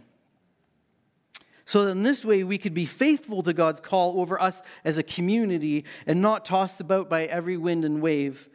so 1.67 1.89
in 1.89 2.05
this 2.05 2.25
way 2.25 2.45
we 2.45 2.59
could 2.59 2.75
be 2.75 2.87
faithful 2.87 3.43
to 3.43 3.53
God's 3.53 3.81
call 3.81 4.21
over 4.21 4.41
us 4.41 4.63
as 4.85 4.99
a 4.99 5.03
community 5.03 5.85
and 6.07 6.23
not 6.23 6.45
tossed 6.45 6.81
about 6.81 7.11
by 7.11 7.25
every 7.25 7.57
wind 7.57 7.85
and 7.85 8.01
wave, 8.01 8.49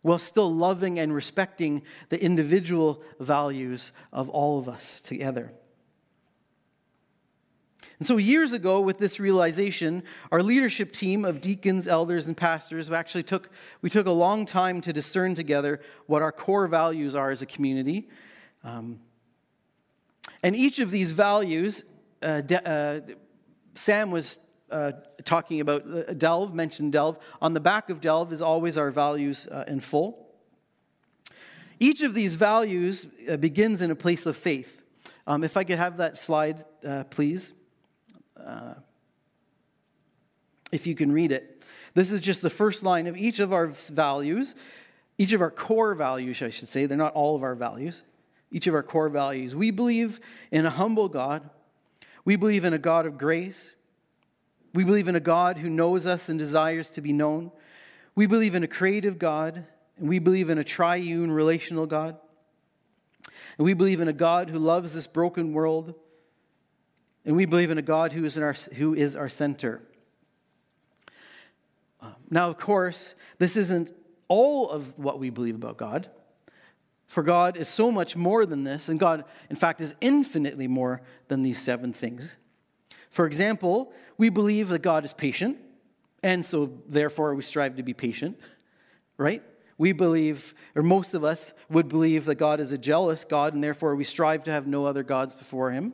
while 0.00 0.18
still 0.18 0.52
loving 0.52 0.98
and 0.98 1.14
respecting 1.14 1.82
the 2.08 2.22
individual 2.22 3.02
values 3.20 3.92
of 4.12 4.30
all 4.30 4.58
of 4.58 4.68
us 4.68 5.02
together. 5.02 5.52
And 7.98 8.06
so, 8.06 8.16
years 8.16 8.52
ago, 8.52 8.80
with 8.80 8.98
this 8.98 9.20
realization, 9.20 10.02
our 10.32 10.42
leadership 10.42 10.92
team 10.92 11.24
of 11.24 11.40
deacons, 11.40 11.86
elders, 11.86 12.26
and 12.26 12.36
pastors 12.36 12.90
we 12.90 12.96
actually 12.96 13.22
took, 13.22 13.50
we 13.82 13.90
took 13.90 14.06
a 14.06 14.10
long 14.10 14.46
time 14.46 14.80
to 14.80 14.92
discern 14.92 15.34
together 15.34 15.80
what 16.06 16.20
our 16.20 16.32
core 16.32 16.66
values 16.66 17.14
are 17.14 17.30
as 17.30 17.40
a 17.40 17.46
community. 17.46 18.08
Um, 18.64 19.00
and 20.42 20.56
each 20.56 20.78
of 20.78 20.90
these 20.90 21.12
values 21.12 21.84
uh, 22.24 22.40
De- 22.40 22.68
uh, 22.68 23.00
Sam 23.74 24.10
was 24.10 24.38
uh, 24.70 24.92
talking 25.24 25.60
about 25.60 25.82
uh, 25.86 26.14
Delve, 26.14 26.54
mentioned 26.54 26.92
Delve. 26.92 27.18
On 27.42 27.52
the 27.52 27.60
back 27.60 27.90
of 27.90 28.00
Delve 28.00 28.32
is 28.32 28.40
always 28.40 28.78
our 28.78 28.90
values 28.90 29.46
uh, 29.46 29.64
in 29.68 29.80
full. 29.80 30.26
Each 31.78 32.02
of 32.02 32.14
these 32.14 32.34
values 32.34 33.06
uh, 33.30 33.36
begins 33.36 33.82
in 33.82 33.90
a 33.90 33.96
place 33.96 34.26
of 34.26 34.36
faith. 34.36 34.80
Um, 35.26 35.44
if 35.44 35.56
I 35.56 35.64
could 35.64 35.78
have 35.78 35.98
that 35.98 36.18
slide, 36.18 36.64
please. 37.10 37.52
Uh, 38.36 38.74
if 40.72 40.86
you 40.86 40.94
can 40.94 41.12
read 41.12 41.32
it. 41.32 41.62
This 41.94 42.10
is 42.10 42.20
just 42.20 42.42
the 42.42 42.50
first 42.50 42.82
line 42.82 43.06
of 43.06 43.16
each 43.16 43.38
of 43.38 43.52
our 43.52 43.68
values, 43.68 44.56
each 45.18 45.32
of 45.32 45.40
our 45.40 45.50
core 45.50 45.94
values, 45.94 46.42
I 46.42 46.50
should 46.50 46.68
say. 46.68 46.86
They're 46.86 46.98
not 46.98 47.14
all 47.14 47.36
of 47.36 47.42
our 47.42 47.54
values. 47.54 48.02
Each 48.50 48.66
of 48.66 48.74
our 48.74 48.82
core 48.82 49.08
values. 49.08 49.54
We 49.54 49.70
believe 49.70 50.20
in 50.50 50.66
a 50.66 50.70
humble 50.70 51.08
God 51.08 51.48
We 52.24 52.36
believe 52.36 52.64
in 52.64 52.72
a 52.72 52.78
God 52.78 53.06
of 53.06 53.18
grace. 53.18 53.74
We 54.72 54.84
believe 54.84 55.08
in 55.08 55.16
a 55.16 55.20
God 55.20 55.58
who 55.58 55.68
knows 55.68 56.06
us 56.06 56.28
and 56.28 56.38
desires 56.38 56.90
to 56.90 57.00
be 57.00 57.12
known. 57.12 57.52
We 58.14 58.26
believe 58.26 58.54
in 58.54 58.64
a 58.64 58.68
creative 58.68 59.18
God, 59.18 59.66
and 59.98 60.08
we 60.08 60.18
believe 60.18 60.50
in 60.50 60.58
a 60.58 60.64
triune 60.64 61.30
relational 61.30 61.86
God. 61.86 62.16
And 63.58 63.64
we 63.64 63.74
believe 63.74 64.00
in 64.00 64.08
a 64.08 64.12
God 64.12 64.50
who 64.50 64.58
loves 64.58 64.94
this 64.94 65.06
broken 65.06 65.52
world, 65.52 65.94
and 67.24 67.36
we 67.36 67.44
believe 67.46 67.70
in 67.70 67.78
a 67.78 67.82
God 67.82 68.12
who 68.12 68.24
is, 68.24 68.36
in 68.36 68.42
our, 68.42 68.54
who 68.76 68.94
is 68.94 69.16
our 69.16 69.28
center. 69.28 69.82
Um, 72.00 72.14
now, 72.30 72.48
of 72.48 72.58
course, 72.58 73.14
this 73.38 73.56
isn't 73.56 73.92
all 74.28 74.68
of 74.68 74.98
what 74.98 75.18
we 75.18 75.30
believe 75.30 75.54
about 75.54 75.76
God. 75.76 76.08
For 77.06 77.22
God 77.22 77.56
is 77.56 77.68
so 77.68 77.90
much 77.90 78.16
more 78.16 78.44
than 78.46 78.64
this, 78.64 78.88
and 78.88 78.98
God, 78.98 79.24
in 79.50 79.56
fact, 79.56 79.80
is 79.80 79.94
infinitely 80.00 80.66
more 80.66 81.02
than 81.28 81.42
these 81.42 81.60
seven 81.60 81.92
things. 81.92 82.36
For 83.10 83.26
example, 83.26 83.92
we 84.18 84.28
believe 84.28 84.68
that 84.68 84.82
God 84.82 85.04
is 85.04 85.12
patient, 85.12 85.58
and 86.22 86.44
so 86.44 86.72
therefore 86.88 87.34
we 87.34 87.42
strive 87.42 87.76
to 87.76 87.82
be 87.82 87.94
patient, 87.94 88.38
right? 89.16 89.42
We 89.78 89.92
believe, 89.92 90.54
or 90.74 90.82
most 90.82 91.14
of 91.14 91.24
us 91.24 91.52
would 91.68 91.88
believe, 91.88 92.24
that 92.24 92.36
God 92.36 92.60
is 92.60 92.72
a 92.72 92.78
jealous 92.78 93.24
God, 93.24 93.54
and 93.54 93.62
therefore 93.62 93.94
we 93.94 94.04
strive 94.04 94.44
to 94.44 94.50
have 94.50 94.66
no 94.66 94.86
other 94.86 95.02
gods 95.02 95.34
before 95.34 95.70
Him. 95.70 95.92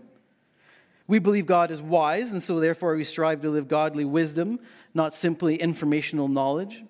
We 1.11 1.19
believe 1.19 1.45
God 1.45 1.73
is 1.73 1.83
wise, 1.83 2.33
and 2.33 2.41
so 2.41 2.61
therefore 2.61 2.95
we 2.95 3.03
strive 3.03 3.41
to 3.41 3.51
live 3.51 3.67
godly 3.67 4.05
wisdom, 4.05 4.61
not 4.95 5.13
simply 5.13 5.57
informational 5.57 6.29
knowledge. 6.29 6.85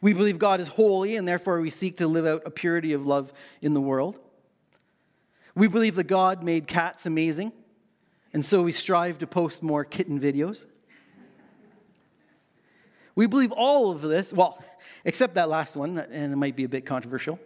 We 0.00 0.12
believe 0.12 0.40
God 0.40 0.60
is 0.60 0.66
holy, 0.66 1.14
and 1.14 1.28
therefore 1.28 1.60
we 1.60 1.70
seek 1.70 1.98
to 1.98 2.08
live 2.08 2.26
out 2.26 2.42
a 2.44 2.50
purity 2.50 2.94
of 2.94 3.06
love 3.06 3.32
in 3.60 3.74
the 3.74 3.80
world. 3.80 4.18
We 5.54 5.68
believe 5.68 5.94
that 5.94 6.08
God 6.08 6.42
made 6.42 6.66
cats 6.66 7.06
amazing, 7.06 7.52
and 8.32 8.44
so 8.44 8.64
we 8.64 8.72
strive 8.72 9.20
to 9.20 9.28
post 9.28 9.62
more 9.62 9.84
kitten 9.84 10.18
videos. 10.18 10.66
We 13.14 13.28
believe 13.28 13.52
all 13.52 13.92
of 13.92 14.00
this, 14.02 14.32
well, 14.32 14.60
except 15.04 15.36
that 15.36 15.48
last 15.48 15.76
one, 15.76 15.96
and 15.96 16.32
it 16.32 16.36
might 16.36 16.56
be 16.56 16.64
a 16.64 16.68
bit 16.68 16.84
controversial. 16.84 17.38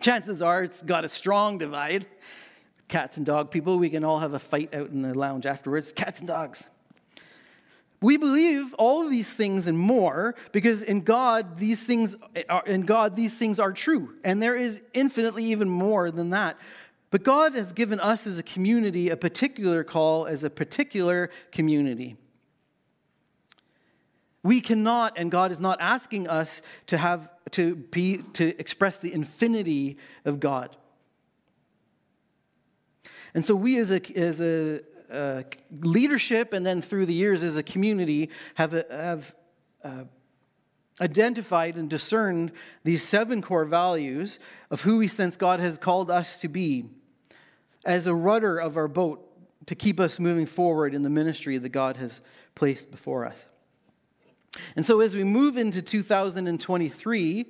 Chances 0.00 0.40
are 0.40 0.64
it's 0.64 0.80
got 0.80 1.04
a 1.04 1.10
strong 1.10 1.58
divide. 1.58 2.06
Cats 2.90 3.16
and 3.16 3.24
dog 3.24 3.52
people, 3.52 3.78
we 3.78 3.88
can 3.88 4.02
all 4.02 4.18
have 4.18 4.34
a 4.34 4.40
fight 4.40 4.74
out 4.74 4.90
in 4.90 5.02
the 5.02 5.16
lounge 5.16 5.46
afterwards. 5.46 5.92
Cats 5.92 6.18
and 6.18 6.26
dogs. 6.26 6.68
We 8.02 8.16
believe 8.16 8.74
all 8.74 9.04
of 9.04 9.10
these 9.10 9.32
things 9.32 9.68
and 9.68 9.78
more 9.78 10.34
because 10.50 10.82
in 10.82 11.02
God 11.02 11.56
these 11.56 11.84
things 11.84 12.16
are, 12.48 12.66
in 12.66 12.80
God 12.82 13.14
these 13.14 13.38
things 13.38 13.60
are 13.60 13.70
true 13.72 14.16
and 14.24 14.42
there 14.42 14.56
is 14.56 14.82
infinitely 14.92 15.44
even 15.44 15.68
more 15.68 16.10
than 16.10 16.30
that. 16.30 16.58
But 17.12 17.22
God 17.22 17.54
has 17.54 17.72
given 17.72 18.00
us 18.00 18.26
as 18.26 18.38
a 18.38 18.42
community 18.42 19.08
a 19.08 19.16
particular 19.16 19.84
call 19.84 20.26
as 20.26 20.42
a 20.42 20.50
particular 20.50 21.30
community. 21.52 22.16
We 24.42 24.60
cannot 24.60 25.16
and 25.16 25.30
God 25.30 25.52
is 25.52 25.60
not 25.60 25.78
asking 25.80 26.26
us 26.26 26.60
to 26.88 26.98
have 26.98 27.30
to 27.52 27.76
be 27.76 28.24
to 28.32 28.58
express 28.58 28.96
the 28.96 29.12
infinity 29.12 29.96
of 30.24 30.40
God. 30.40 30.76
And 33.34 33.44
so 33.44 33.54
we 33.54 33.78
as 33.78 33.90
a, 33.90 34.18
as 34.18 34.40
a, 34.40 34.80
uh, 35.10 35.42
leadership 35.80 36.52
and 36.52 36.64
then 36.64 36.80
through 36.80 37.06
the 37.06 37.14
years 37.14 37.42
as 37.42 37.56
a 37.56 37.62
community 37.62 38.30
have, 38.54 38.72
have 38.90 39.34
uh, 39.82 40.04
identified 41.00 41.76
and 41.76 41.90
discerned 41.90 42.52
these 42.84 43.02
seven 43.02 43.42
core 43.42 43.64
values 43.64 44.38
of 44.70 44.82
who 44.82 44.98
we 44.98 45.08
sense 45.08 45.36
God 45.36 45.60
has 45.60 45.78
called 45.78 46.10
us 46.10 46.38
to 46.40 46.48
be 46.48 46.84
as 47.84 48.06
a 48.06 48.14
rudder 48.14 48.58
of 48.58 48.76
our 48.76 48.88
boat 48.88 49.26
to 49.66 49.74
keep 49.74 50.00
us 50.00 50.18
moving 50.18 50.46
forward 50.46 50.94
in 50.94 51.02
the 51.02 51.10
ministry 51.10 51.58
that 51.58 51.68
God 51.70 51.96
has 51.96 52.20
placed 52.54 52.90
before 52.90 53.26
us. 53.26 53.44
And 54.74 54.84
so 54.84 55.00
as 55.00 55.14
we 55.14 55.24
move 55.24 55.56
into 55.56 55.80
2023, 55.80 57.46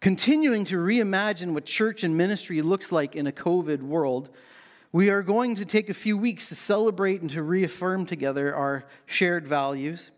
continuing 0.00 0.64
to 0.64 0.76
reimagine 0.76 1.52
what 1.52 1.66
church 1.66 2.04
and 2.04 2.16
ministry 2.16 2.62
looks 2.62 2.90
like 2.90 3.14
in 3.14 3.26
a 3.26 3.32
COVID 3.32 3.82
world, 3.82 4.30
we 4.94 5.10
are 5.10 5.24
going 5.24 5.56
to 5.56 5.64
take 5.64 5.90
a 5.90 5.94
few 5.94 6.16
weeks 6.16 6.48
to 6.48 6.54
celebrate 6.54 7.20
and 7.20 7.28
to 7.28 7.42
reaffirm 7.42 8.06
together 8.06 8.54
our 8.54 8.84
shared 9.06 9.44
values 9.44 10.12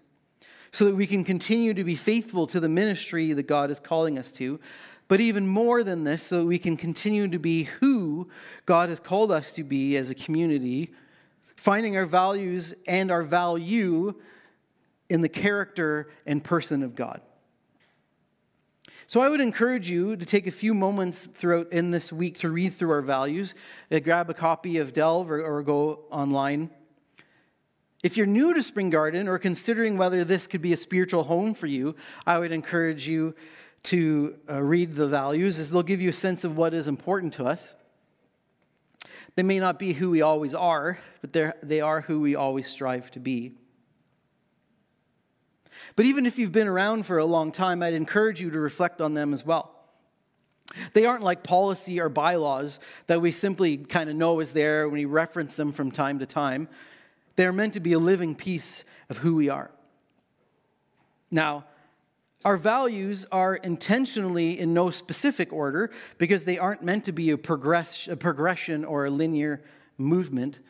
so 0.71 0.85
that 0.85 0.95
we 0.95 1.07
can 1.07 1.25
continue 1.25 1.73
to 1.73 1.83
be 1.83 1.95
faithful 1.95 2.47
to 2.47 2.61
the 2.61 2.69
ministry 2.69 3.33
that 3.33 3.45
God 3.45 3.71
is 3.71 3.81
calling 3.81 4.19
us 4.19 4.31
to. 4.33 4.61
But 5.09 5.19
even 5.19 5.49
more 5.49 5.83
than 5.83 6.05
this, 6.05 6.25
so 6.25 6.41
that 6.41 6.45
we 6.45 6.59
can 6.59 6.77
continue 6.77 7.27
to 7.27 7.39
be 7.39 7.63
who 7.63 8.29
God 8.67 8.91
has 8.91 9.01
called 9.01 9.33
us 9.33 9.55
to 9.55 9.65
be 9.65 9.97
as 9.97 10.11
a 10.11 10.15
community, 10.15 10.93
finding 11.57 11.97
our 11.97 12.05
values 12.05 12.75
and 12.87 13.11
our 13.11 13.23
value 13.23 14.13
in 15.09 15.23
the 15.23 15.31
character 15.31 16.11
and 16.27 16.45
person 16.45 16.83
of 16.83 16.95
God. 16.95 17.23
So 19.09 19.21
I 19.21 19.29
would 19.29 19.41
encourage 19.41 19.89
you 19.89 20.17
to 20.17 20.27
take 20.27 20.49
a 20.49 20.51
few 20.51 20.75
moments 20.75 21.27
throughout 21.27 21.73
in 21.73 21.93
this 21.93 22.13
week 22.13 22.39
to 22.39 22.51
read 22.51 22.73
through 22.73 22.91
our 22.91 23.03
values. 23.03 23.55
Uh, 23.89 24.01
grab 24.01 24.29
a 24.31 24.35
copy 24.35 24.79
of 24.79 24.93
Delve 24.93 25.31
or, 25.31 25.45
or 25.45 25.63
go 25.63 26.01
online. 26.11 26.71
If 28.03 28.17
you're 28.17 28.27
new 28.27 28.53
to 28.53 28.63
Spring 28.65 28.91
Garden 28.91 29.29
or 29.29 29.39
considering 29.39 29.97
whether 29.97 30.25
this 30.25 30.49
could 30.49 30.61
be 30.61 30.73
a 30.73 30.77
spiritual 30.77 31.23
home 31.23 31.55
for 31.55 31.69
you, 31.69 31.95
I 32.27 32.39
would 32.39 32.51
encourage 32.51 33.07
you 33.07 33.37
to 33.85 34.35
uh, 34.51 34.61
read 34.61 34.95
the 34.95 35.07
values 35.07 35.61
as 35.61 35.71
they'll 35.71 35.85
give 35.85 36.01
you 36.01 36.11
a 36.11 36.13
sense 36.13 36.43
of 36.43 36.57
what 36.57 36.75
is 36.75 36.89
important 36.89 37.35
to 37.35 37.45
us. 37.45 37.77
They 39.37 39.45
may 39.45 39.61
not 39.61 39.79
be 39.79 39.93
who 39.93 40.11
we 40.11 40.23
always 40.23 40.55
are, 40.55 40.99
but 41.21 41.55
they 41.63 41.81
are 41.81 42.01
who 42.01 42.21
we 42.21 42.35
always 42.35 42.67
strive 42.67 43.13
to 43.13 43.21
be. 43.21 43.53
But 45.97 46.05
even 46.05 46.27
if 46.27 46.39
you've 46.39 46.53
been 46.53 46.69
around 46.69 47.07
for 47.07 47.19
a 47.19 47.25
long 47.25 47.51
time, 47.51 47.83
I'd 47.83 47.95
encourage 47.95 48.41
you 48.41 48.51
to 48.51 48.61
reflect 48.61 49.01
on 49.01 49.15
them 49.15 49.33
as 49.33 49.45
well. 49.45 49.73
They 50.93 51.07
aren't 51.07 51.23
like 51.23 51.43
policy 51.43 52.01
or 52.01 52.09
bylaws 52.09 52.81
that 53.07 53.23
we 53.23 53.33
simply 53.33 53.79
kind 53.79 54.11
of 54.11 54.17
know 54.17 54.41
is 54.41 54.53
there 54.53 54.89
when 54.89 54.99
we 54.99 55.05
reference 55.07 55.57
them 55.57 55.73
from 55.73 55.91
time 55.91 56.19
to 56.19 56.27
time. 56.27 56.69
They're 57.37 57.53
meant 57.53 57.75
to 57.75 57.81
be 57.81 57.95
a 57.95 57.99
living 57.99 58.35
piece 58.35 58.85
of 59.09 59.19
who 59.19 59.37
we 59.37 59.49
are. 59.49 59.71
Now, 61.31 61.65
our 62.45 62.57
values 62.57 63.27
are 63.33 63.57
intentionally 63.57 64.59
in 64.59 64.75
no 64.75 64.91
specific 64.91 65.53
order 65.53 65.91
because 66.19 66.45
they 66.45 66.59
aren't 66.59 66.83
meant 66.83 67.05
to 67.05 67.13
be 67.13 67.31
a, 67.31 67.39
progress, 67.39 68.07
a 68.07 68.17
progression 68.17 68.85
or 68.85 69.07
a 69.07 69.11
linear 69.11 69.63
movement. 69.99 70.61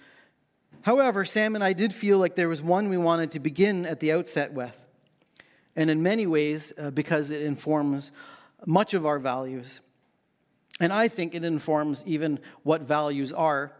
However, 0.83 1.25
Sam 1.25 1.55
and 1.55 1.65
I 1.65 1.73
did 1.73 1.93
feel 1.93 2.19
like 2.19 2.37
there 2.37 2.49
was 2.49 2.63
one 2.63 2.89
we 2.89 2.97
wanted 2.97 3.33
to 3.33 3.41
begin 3.41 3.85
at 3.85 4.01
the 4.01 4.13
outset 4.13 4.53
with 4.53 4.86
and 5.77 5.91
in 5.91 6.03
many 6.03 6.27
ways 6.27 6.73
uh, 6.79 6.91
because 6.91 7.31
it 7.31 7.43
informs 7.43 8.11
much 8.65 8.95
of 8.95 9.05
our 9.05 9.19
values. 9.19 9.81
And 10.81 10.93
I 10.93 11.09
think 11.09 11.35
it 11.35 11.45
informs 11.45 12.03
even 12.07 12.41
what 12.63 12.83
values 12.83 13.33
are, 13.33 13.73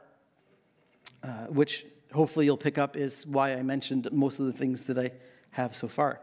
uh, 1.23 1.47
which 1.47 1.87
hopefully 2.13 2.47
you'll 2.47 2.57
pick 2.57 2.79
up 2.79 2.97
is 2.97 3.27
why 3.27 3.55
I 3.55 3.63
mentioned 3.63 4.09
most 4.13 4.39
of 4.39 4.47
the 4.47 4.53
things 4.53 4.85
that 4.85 4.99
I 4.99 5.11
have 5.51 5.75
so 5.75 5.89
far. 5.89 6.21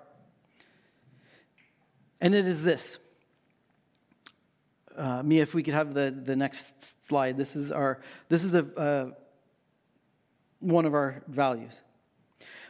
And 2.21 2.33
it 2.33 2.47
is 2.47 2.63
this. 2.63 2.99
Uh, 4.95 5.23
Mia, 5.23 5.41
if 5.41 5.53
we 5.53 5.63
could 5.63 5.73
have 5.73 5.93
the, 5.93 6.15
the 6.23 6.35
next 6.35 7.05
slide. 7.07 7.35
This 7.35 7.55
is 7.55 7.71
our 7.71 7.99
this 8.29 8.43
is 8.43 8.51
the 8.51 8.63
uh, 8.77 9.11
one 10.59 10.85
of 10.85 10.93
our 10.93 11.23
values. 11.27 11.81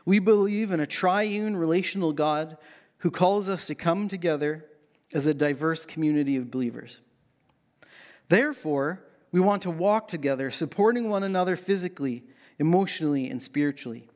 We 0.06 0.20
believe 0.20 0.72
in 0.72 0.80
a 0.80 0.88
triune 0.88 1.56
relational 1.56 2.14
God 2.14 2.58
who 3.04 3.12
calls 3.12 3.50
us 3.50 3.68
to 3.68 3.76
come 3.76 4.08
together 4.08 4.66
as 5.14 5.26
a 5.26 5.34
diverse 5.34 5.86
community 5.86 6.38
of 6.38 6.50
believers. 6.50 7.00
Therefore, 8.30 9.04
we 9.30 9.42
want 9.42 9.62
to 9.64 9.70
walk 9.70 10.08
together, 10.08 10.50
supporting 10.50 11.10
one 11.10 11.22
another 11.22 11.58
physically, 11.58 12.24
emotionally, 12.60 13.30
and 13.30 13.44
spiritually. 13.44 14.08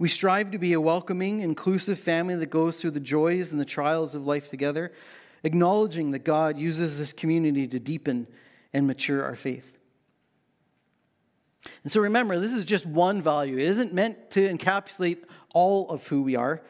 We 0.00 0.08
strive 0.08 0.50
to 0.50 0.58
be 0.58 0.72
a 0.72 0.80
welcoming, 0.80 1.42
inclusive 1.42 1.96
family 1.96 2.34
that 2.34 2.50
goes 2.50 2.80
through 2.80 2.90
the 2.90 2.98
joys 2.98 3.52
and 3.52 3.60
the 3.60 3.64
trials 3.64 4.16
of 4.16 4.26
life 4.26 4.50
together, 4.50 4.90
acknowledging 5.44 6.10
that 6.10 6.24
God 6.24 6.58
uses 6.58 6.98
this 6.98 7.12
community 7.12 7.68
to 7.68 7.78
deepen 7.78 8.26
and 8.72 8.84
mature 8.84 9.22
our 9.22 9.36
faith. 9.36 9.78
And 11.84 11.92
so 11.92 12.00
remember, 12.00 12.40
this 12.40 12.52
is 12.52 12.64
just 12.64 12.84
one 12.84 13.22
value. 13.22 13.58
It 13.58 13.68
isn't 13.68 13.94
meant 13.94 14.32
to 14.32 14.52
encapsulate 14.52 15.18
all 15.52 15.88
of 15.90 16.04
who 16.08 16.22
we 16.22 16.34
are. 16.34 16.60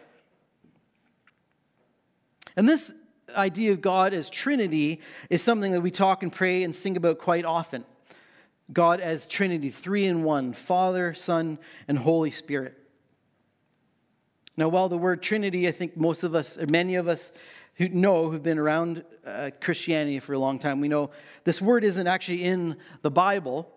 And 2.57 2.69
this 2.69 2.93
idea 3.35 3.73
of 3.73 3.81
God 3.81 4.15
as 4.15 4.31
Trinity 4.31 5.01
is 5.31 5.43
something 5.43 5.73
that 5.73 5.81
we 5.81 5.91
talk 5.91 6.23
and 6.23 6.33
pray 6.33 6.63
and 6.63 6.75
sing 6.75 6.97
about 6.97 7.19
quite 7.19 7.45
often. 7.45 7.85
God 8.73 9.01
as 9.01 9.27
Trinity, 9.27 9.71
three 9.71 10.07
in 10.07 10.23
one 10.23 10.53
Father, 10.53 11.15
Son, 11.15 11.59
and 11.87 11.99
Holy 11.99 12.31
Spirit. 12.31 12.79
Now, 14.57 14.69
while 14.69 14.89
the 14.89 14.97
word 14.97 15.23
Trinity, 15.23 15.67
I 15.67 15.73
think 15.73 15.97
most 15.97 16.23
of 16.23 16.35
us, 16.35 16.57
or 16.57 16.67
many 16.67 16.95
of 16.95 17.09
us 17.09 17.33
who 17.75 17.89
know, 17.89 18.31
who've 18.31 18.43
been 18.43 18.59
around 18.59 19.05
uh, 19.27 19.51
Christianity 19.61 20.21
for 20.21 20.33
a 20.33 20.39
long 20.39 20.61
time, 20.61 20.81
we 20.81 20.89
know 20.89 21.11
this 21.43 21.61
word 21.61 21.83
isn't 21.83 22.07
actually 22.07 22.45
in 22.45 22.77
the 23.03 23.11
Bible. 23.11 23.69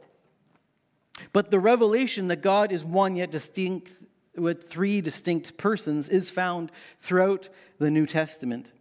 But 1.33 1.49
the 1.49 1.59
revelation 1.59 2.27
that 2.27 2.41
God 2.41 2.71
is 2.71 2.85
one 2.85 3.15
yet 3.15 3.31
distinct 3.31 3.91
with 4.37 4.69
three 4.69 5.01
distinct 5.01 5.57
persons 5.57 6.09
is 6.09 6.29
found 6.29 6.71
throughout 7.01 7.49
the 7.79 7.91
New 7.91 8.05
Testament. 8.05 8.71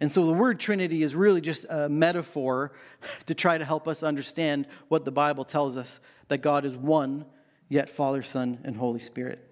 And 0.00 0.10
so 0.10 0.26
the 0.26 0.32
word 0.32 0.60
Trinity 0.60 1.02
is 1.02 1.14
really 1.14 1.40
just 1.40 1.66
a 1.68 1.88
metaphor 1.88 2.72
to 3.26 3.34
try 3.34 3.58
to 3.58 3.64
help 3.64 3.88
us 3.88 4.02
understand 4.02 4.66
what 4.88 5.04
the 5.04 5.12
Bible 5.12 5.44
tells 5.44 5.76
us 5.76 6.00
that 6.28 6.38
God 6.38 6.64
is 6.64 6.76
one, 6.76 7.24
yet 7.68 7.90
Father, 7.90 8.22
Son, 8.22 8.58
and 8.64 8.76
Holy 8.76 9.00
Spirit. 9.00 9.48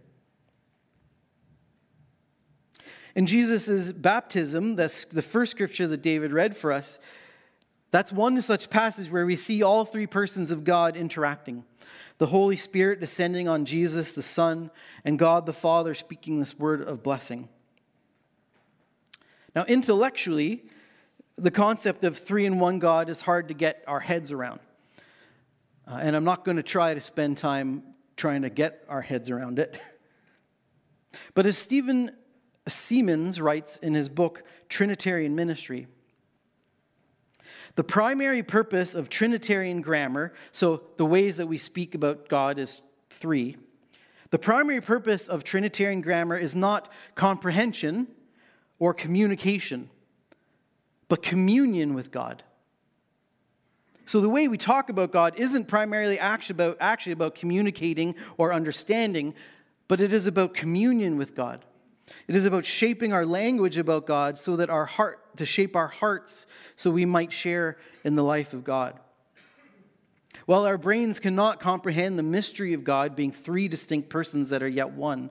In 3.14 3.26
Jesus' 3.26 3.92
baptism, 3.92 4.76
that's 4.76 5.04
the 5.04 5.22
first 5.22 5.50
scripture 5.50 5.86
that 5.88 6.00
David 6.00 6.32
read 6.32 6.56
for 6.56 6.72
us, 6.72 7.00
that's 7.90 8.12
one 8.12 8.40
such 8.40 8.70
passage 8.70 9.10
where 9.10 9.26
we 9.26 9.34
see 9.34 9.64
all 9.64 9.84
three 9.84 10.06
persons 10.06 10.52
of 10.52 10.62
God 10.62 10.96
interacting 10.96 11.64
the 12.20 12.26
Holy 12.26 12.56
Spirit 12.56 13.00
descending 13.00 13.48
on 13.48 13.64
Jesus, 13.64 14.12
the 14.12 14.20
Son, 14.20 14.70
and 15.06 15.18
God 15.18 15.46
the 15.46 15.54
Father 15.54 15.94
speaking 15.94 16.38
this 16.38 16.58
word 16.58 16.82
of 16.82 17.02
blessing. 17.02 17.48
Now, 19.56 19.64
intellectually, 19.64 20.66
the 21.38 21.50
concept 21.50 22.04
of 22.04 22.18
three 22.18 22.44
in 22.44 22.58
one 22.58 22.78
God 22.78 23.08
is 23.08 23.22
hard 23.22 23.48
to 23.48 23.54
get 23.54 23.82
our 23.86 24.00
heads 24.00 24.32
around. 24.32 24.60
Uh, 25.88 25.98
and 26.02 26.14
I'm 26.14 26.24
not 26.24 26.44
going 26.44 26.58
to 26.58 26.62
try 26.62 26.92
to 26.92 27.00
spend 27.00 27.38
time 27.38 27.82
trying 28.18 28.42
to 28.42 28.50
get 28.50 28.84
our 28.86 29.00
heads 29.00 29.30
around 29.30 29.58
it. 29.58 29.80
but 31.34 31.46
as 31.46 31.56
Stephen 31.56 32.10
Seamands 32.68 33.40
writes 33.40 33.78
in 33.78 33.94
his 33.94 34.10
book, 34.10 34.44
Trinitarian 34.68 35.34
Ministry, 35.34 35.86
the 37.76 37.84
primary 37.84 38.42
purpose 38.42 38.94
of 38.94 39.08
Trinitarian 39.08 39.80
grammar, 39.80 40.32
so 40.52 40.82
the 40.96 41.06
ways 41.06 41.36
that 41.36 41.46
we 41.46 41.58
speak 41.58 41.94
about 41.94 42.28
God 42.28 42.58
is 42.58 42.82
three, 43.10 43.56
the 44.30 44.38
primary 44.38 44.80
purpose 44.80 45.28
of 45.28 45.44
Trinitarian 45.44 46.00
grammar 46.00 46.36
is 46.36 46.54
not 46.54 46.92
comprehension 47.14 48.06
or 48.78 48.94
communication, 48.94 49.90
but 51.08 51.22
communion 51.22 51.94
with 51.94 52.10
God. 52.10 52.44
So 54.06 54.20
the 54.20 54.28
way 54.28 54.48
we 54.48 54.58
talk 54.58 54.88
about 54.88 55.12
God 55.12 55.34
isn't 55.36 55.66
primarily 55.68 56.18
actually 56.18 56.54
about, 56.54 56.78
actually 56.80 57.12
about 57.12 57.34
communicating 57.34 58.16
or 58.38 58.52
understanding, 58.52 59.34
but 59.86 60.00
it 60.00 60.12
is 60.12 60.26
about 60.26 60.54
communion 60.54 61.16
with 61.16 61.34
God. 61.34 61.64
It 62.26 62.34
is 62.34 62.44
about 62.44 62.64
shaping 62.64 63.12
our 63.12 63.24
language 63.24 63.78
about 63.78 64.06
God 64.06 64.38
so 64.38 64.56
that 64.56 64.70
our 64.70 64.86
heart, 64.86 65.19
to 65.40 65.46
shape 65.46 65.74
our 65.74 65.88
hearts 65.88 66.46
so 66.76 66.90
we 66.90 67.04
might 67.04 67.32
share 67.32 67.78
in 68.04 68.14
the 68.14 68.22
life 68.22 68.52
of 68.52 68.62
God. 68.62 69.00
While 70.44 70.66
our 70.66 70.78
brains 70.78 71.18
cannot 71.18 71.60
comprehend 71.60 72.18
the 72.18 72.22
mystery 72.22 72.74
of 72.74 72.84
God 72.84 73.16
being 73.16 73.32
three 73.32 73.66
distinct 73.66 74.10
persons 74.10 74.50
that 74.50 74.62
are 74.62 74.68
yet 74.68 74.90
one, 74.90 75.30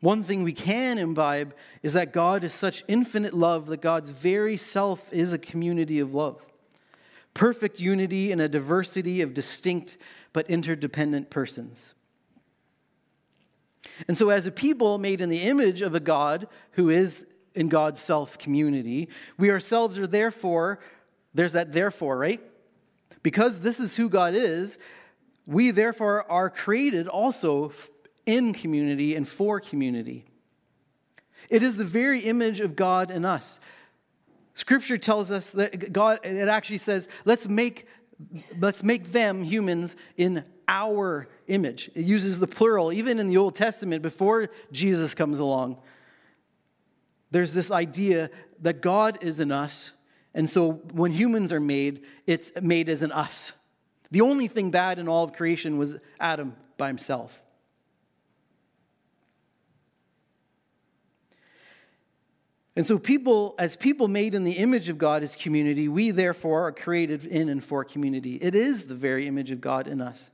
one 0.00 0.22
thing 0.22 0.44
we 0.44 0.52
can 0.52 0.96
imbibe 0.96 1.54
is 1.82 1.92
that 1.92 2.12
God 2.12 2.44
is 2.44 2.54
such 2.54 2.84
infinite 2.86 3.34
love 3.34 3.66
that 3.66 3.82
God's 3.82 4.10
very 4.10 4.56
self 4.56 5.12
is 5.12 5.32
a 5.32 5.38
community 5.38 5.98
of 5.98 6.14
love. 6.14 6.40
Perfect 7.34 7.80
unity 7.80 8.32
in 8.32 8.40
a 8.40 8.48
diversity 8.48 9.22
of 9.22 9.34
distinct 9.34 9.98
but 10.32 10.48
interdependent 10.48 11.30
persons. 11.30 11.94
And 14.06 14.16
so, 14.16 14.30
as 14.30 14.46
a 14.46 14.50
people 14.52 14.98
made 14.98 15.20
in 15.20 15.28
the 15.28 15.42
image 15.42 15.82
of 15.82 15.94
a 15.94 16.00
God 16.00 16.46
who 16.72 16.88
is 16.88 17.26
in 17.54 17.68
God's 17.68 18.00
self 18.00 18.38
community, 18.38 19.08
we 19.38 19.50
ourselves 19.50 19.98
are 19.98 20.06
therefore, 20.06 20.80
there's 21.34 21.52
that 21.52 21.72
therefore, 21.72 22.18
right? 22.18 22.40
Because 23.22 23.60
this 23.60 23.80
is 23.80 23.96
who 23.96 24.08
God 24.08 24.34
is, 24.34 24.78
we 25.46 25.70
therefore 25.70 26.30
are 26.30 26.48
created 26.48 27.08
also 27.08 27.72
in 28.26 28.52
community 28.52 29.14
and 29.14 29.26
for 29.26 29.60
community. 29.60 30.24
It 31.48 31.62
is 31.62 31.76
the 31.76 31.84
very 31.84 32.20
image 32.20 32.60
of 32.60 32.76
God 32.76 33.10
in 33.10 33.24
us. 33.24 33.58
Scripture 34.54 34.98
tells 34.98 35.32
us 35.32 35.52
that 35.52 35.92
God, 35.92 36.20
it 36.22 36.48
actually 36.48 36.78
says, 36.78 37.08
let's 37.24 37.48
make, 37.48 37.86
let's 38.58 38.84
make 38.84 39.06
them 39.06 39.42
humans 39.42 39.96
in 40.16 40.44
our 40.68 41.28
image. 41.48 41.90
It 41.94 42.04
uses 42.04 42.38
the 42.38 42.46
plural, 42.46 42.92
even 42.92 43.18
in 43.18 43.26
the 43.26 43.36
Old 43.36 43.56
Testament, 43.56 44.02
before 44.02 44.50
Jesus 44.70 45.14
comes 45.14 45.38
along. 45.38 45.78
There's 47.30 47.52
this 47.52 47.70
idea 47.70 48.30
that 48.60 48.80
God 48.80 49.18
is 49.22 49.40
in 49.40 49.52
us, 49.52 49.92
and 50.34 50.48
so 50.48 50.72
when 50.92 51.12
humans 51.12 51.52
are 51.52 51.60
made, 51.60 52.04
it's 52.26 52.52
made 52.60 52.88
as 52.88 53.02
an 53.02 53.12
us. 53.12 53.52
The 54.10 54.20
only 54.20 54.48
thing 54.48 54.70
bad 54.70 54.98
in 54.98 55.08
all 55.08 55.24
of 55.24 55.32
creation 55.32 55.78
was 55.78 55.98
Adam 56.18 56.56
by 56.76 56.88
himself. 56.88 57.42
And 62.76 62.86
so, 62.86 62.98
people, 62.98 63.54
as 63.58 63.76
people 63.76 64.08
made 64.08 64.34
in 64.34 64.44
the 64.44 64.52
image 64.52 64.88
of 64.88 64.96
God 64.96 65.22
as 65.22 65.36
community, 65.36 65.88
we 65.88 66.12
therefore 66.12 66.66
are 66.66 66.72
created 66.72 67.24
in 67.24 67.48
and 67.48 67.62
for 67.62 67.84
community. 67.84 68.36
It 68.36 68.54
is 68.54 68.84
the 68.84 68.94
very 68.94 69.26
image 69.26 69.50
of 69.50 69.60
God 69.60 69.86
in 69.86 70.00
us. 70.00 70.30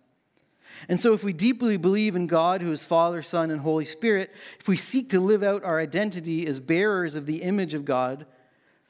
And 0.88 1.00
so, 1.00 1.12
if 1.12 1.24
we 1.24 1.32
deeply 1.32 1.76
believe 1.76 2.16
in 2.16 2.26
God, 2.26 2.62
who 2.62 2.72
is 2.72 2.84
Father, 2.84 3.22
Son, 3.22 3.50
and 3.50 3.60
Holy 3.60 3.84
Spirit, 3.84 4.32
if 4.60 4.68
we 4.68 4.76
seek 4.76 5.10
to 5.10 5.20
live 5.20 5.42
out 5.42 5.64
our 5.64 5.80
identity 5.80 6.46
as 6.46 6.60
bearers 6.60 7.16
of 7.16 7.26
the 7.26 7.42
image 7.42 7.74
of 7.74 7.84
God, 7.84 8.26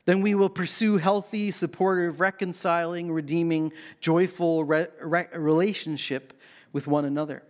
then 0.05 0.21
we 0.21 0.35
will 0.35 0.49
pursue 0.49 0.99
healthy, 0.99 1.51
supportive, 1.51 2.21
reconciling, 2.21 3.11
redeeming, 3.11 3.73
joyful 4.01 4.65
re- 4.65 4.87
re- 5.01 5.29
relationship 5.33 6.33
with 6.73 6.87
one 6.87 7.05
another 7.05 7.43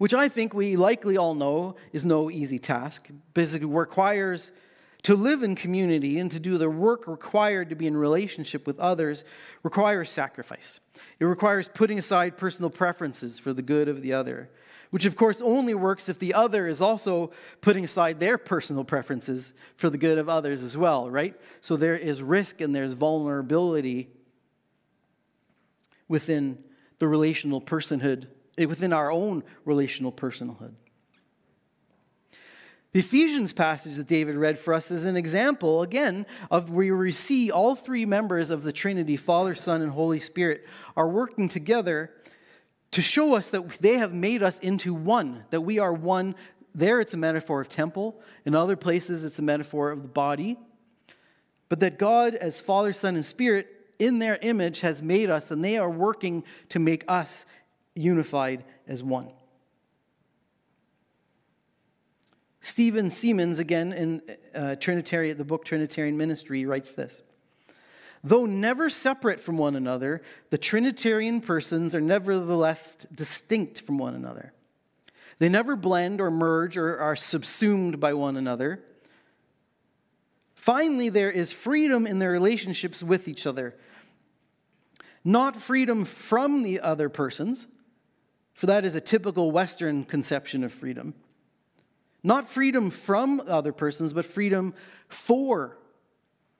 which 0.00 0.14
I 0.14 0.30
think 0.30 0.54
we 0.54 0.76
likely 0.76 1.18
all 1.18 1.34
know 1.34 1.76
is 1.92 2.06
no 2.06 2.30
easy 2.30 2.58
task. 2.58 3.10
Basically, 3.34 3.66
requires 3.66 4.50
to 5.02 5.14
live 5.14 5.42
in 5.42 5.54
community 5.54 6.18
and 6.18 6.30
to 6.30 6.40
do 6.40 6.58
the 6.58 6.68
work 6.68 7.06
required 7.06 7.70
to 7.70 7.74
be 7.74 7.86
in 7.86 7.96
relationship 7.96 8.66
with 8.66 8.78
others 8.78 9.24
requires 9.62 10.10
sacrifice. 10.10 10.80
It 11.18 11.24
requires 11.24 11.68
putting 11.68 11.98
aside 11.98 12.36
personal 12.36 12.70
preferences 12.70 13.38
for 13.38 13.52
the 13.52 13.62
good 13.62 13.88
of 13.88 14.02
the 14.02 14.12
other, 14.12 14.50
which 14.90 15.06
of 15.06 15.16
course 15.16 15.40
only 15.40 15.74
works 15.74 16.08
if 16.08 16.18
the 16.18 16.34
other 16.34 16.66
is 16.66 16.80
also 16.80 17.30
putting 17.60 17.84
aside 17.84 18.20
their 18.20 18.36
personal 18.36 18.84
preferences 18.84 19.54
for 19.76 19.88
the 19.88 19.98
good 19.98 20.18
of 20.18 20.28
others 20.28 20.62
as 20.62 20.76
well, 20.76 21.10
right? 21.10 21.34
So 21.60 21.76
there 21.76 21.96
is 21.96 22.22
risk 22.22 22.60
and 22.60 22.74
there's 22.74 22.92
vulnerability 22.92 24.10
within 26.08 26.58
the 26.98 27.08
relational 27.08 27.60
personhood 27.60 28.26
eh, 28.58 28.66
within 28.66 28.92
our 28.92 29.10
own 29.10 29.42
relational 29.64 30.12
personhood. 30.12 30.74
The 32.92 33.00
Ephesians 33.00 33.52
passage 33.52 33.96
that 33.96 34.08
David 34.08 34.34
read 34.34 34.58
for 34.58 34.74
us 34.74 34.90
is 34.90 35.04
an 35.04 35.16
example, 35.16 35.82
again, 35.82 36.26
of 36.50 36.70
where 36.70 36.96
we 36.96 37.12
see 37.12 37.48
all 37.48 37.76
three 37.76 38.04
members 38.04 38.50
of 38.50 38.64
the 38.64 38.72
Trinity, 38.72 39.16
Father, 39.16 39.54
Son, 39.54 39.80
and 39.80 39.92
Holy 39.92 40.18
Spirit, 40.18 40.66
are 40.96 41.08
working 41.08 41.48
together 41.48 42.10
to 42.90 43.00
show 43.00 43.36
us 43.36 43.50
that 43.50 43.68
they 43.80 43.94
have 43.94 44.12
made 44.12 44.42
us 44.42 44.58
into 44.58 44.92
one, 44.92 45.44
that 45.50 45.60
we 45.60 45.78
are 45.78 45.92
one. 45.92 46.34
There 46.74 47.00
it's 47.00 47.14
a 47.14 47.16
metaphor 47.16 47.60
of 47.60 47.68
temple, 47.68 48.20
in 48.44 48.56
other 48.56 48.74
places 48.74 49.24
it's 49.24 49.38
a 49.38 49.42
metaphor 49.42 49.92
of 49.92 50.02
the 50.02 50.08
body. 50.08 50.58
But 51.68 51.78
that 51.78 51.96
God, 51.96 52.34
as 52.34 52.58
Father, 52.58 52.92
Son, 52.92 53.14
and 53.14 53.24
Spirit, 53.24 53.68
in 54.00 54.18
their 54.18 54.38
image, 54.42 54.80
has 54.80 55.00
made 55.00 55.30
us, 55.30 55.52
and 55.52 55.64
they 55.64 55.78
are 55.78 55.90
working 55.90 56.42
to 56.70 56.80
make 56.80 57.04
us 57.06 57.46
unified 57.94 58.64
as 58.88 59.04
one. 59.04 59.28
Stephen 62.60 63.08
Seamands, 63.10 63.58
again 63.58 63.92
in 63.92 64.22
uh, 64.54 64.76
Trinitarian, 64.76 65.38
the 65.38 65.44
book 65.44 65.64
Trinitarian 65.64 66.16
Ministry, 66.16 66.66
writes 66.66 66.92
this 66.92 67.22
Though 68.22 68.44
never 68.44 68.90
separate 68.90 69.40
from 69.40 69.56
one 69.56 69.76
another, 69.76 70.22
the 70.50 70.58
Trinitarian 70.58 71.40
persons 71.40 71.94
are 71.94 72.00
nevertheless 72.00 72.96
distinct 73.14 73.80
from 73.80 73.98
one 73.98 74.14
another. 74.14 74.52
They 75.38 75.48
never 75.48 75.74
blend 75.74 76.20
or 76.20 76.30
merge 76.30 76.76
or 76.76 76.98
are 76.98 77.16
subsumed 77.16 77.98
by 77.98 78.12
one 78.12 78.36
another. 78.36 78.84
Finally, 80.54 81.08
there 81.08 81.30
is 81.30 81.50
freedom 81.50 82.06
in 82.06 82.18
their 82.18 82.30
relationships 82.30 83.02
with 83.02 83.26
each 83.26 83.46
other. 83.46 83.74
Not 85.24 85.56
freedom 85.56 86.04
from 86.04 86.62
the 86.62 86.80
other 86.80 87.08
persons, 87.08 87.66
for 88.52 88.66
that 88.66 88.84
is 88.84 88.94
a 88.94 89.00
typical 89.00 89.50
Western 89.50 90.04
conception 90.04 90.62
of 90.62 90.74
freedom. 90.74 91.14
Not 92.22 92.48
freedom 92.48 92.90
from 92.90 93.40
other 93.46 93.72
persons, 93.72 94.12
but 94.12 94.24
freedom 94.24 94.74
for 95.08 95.78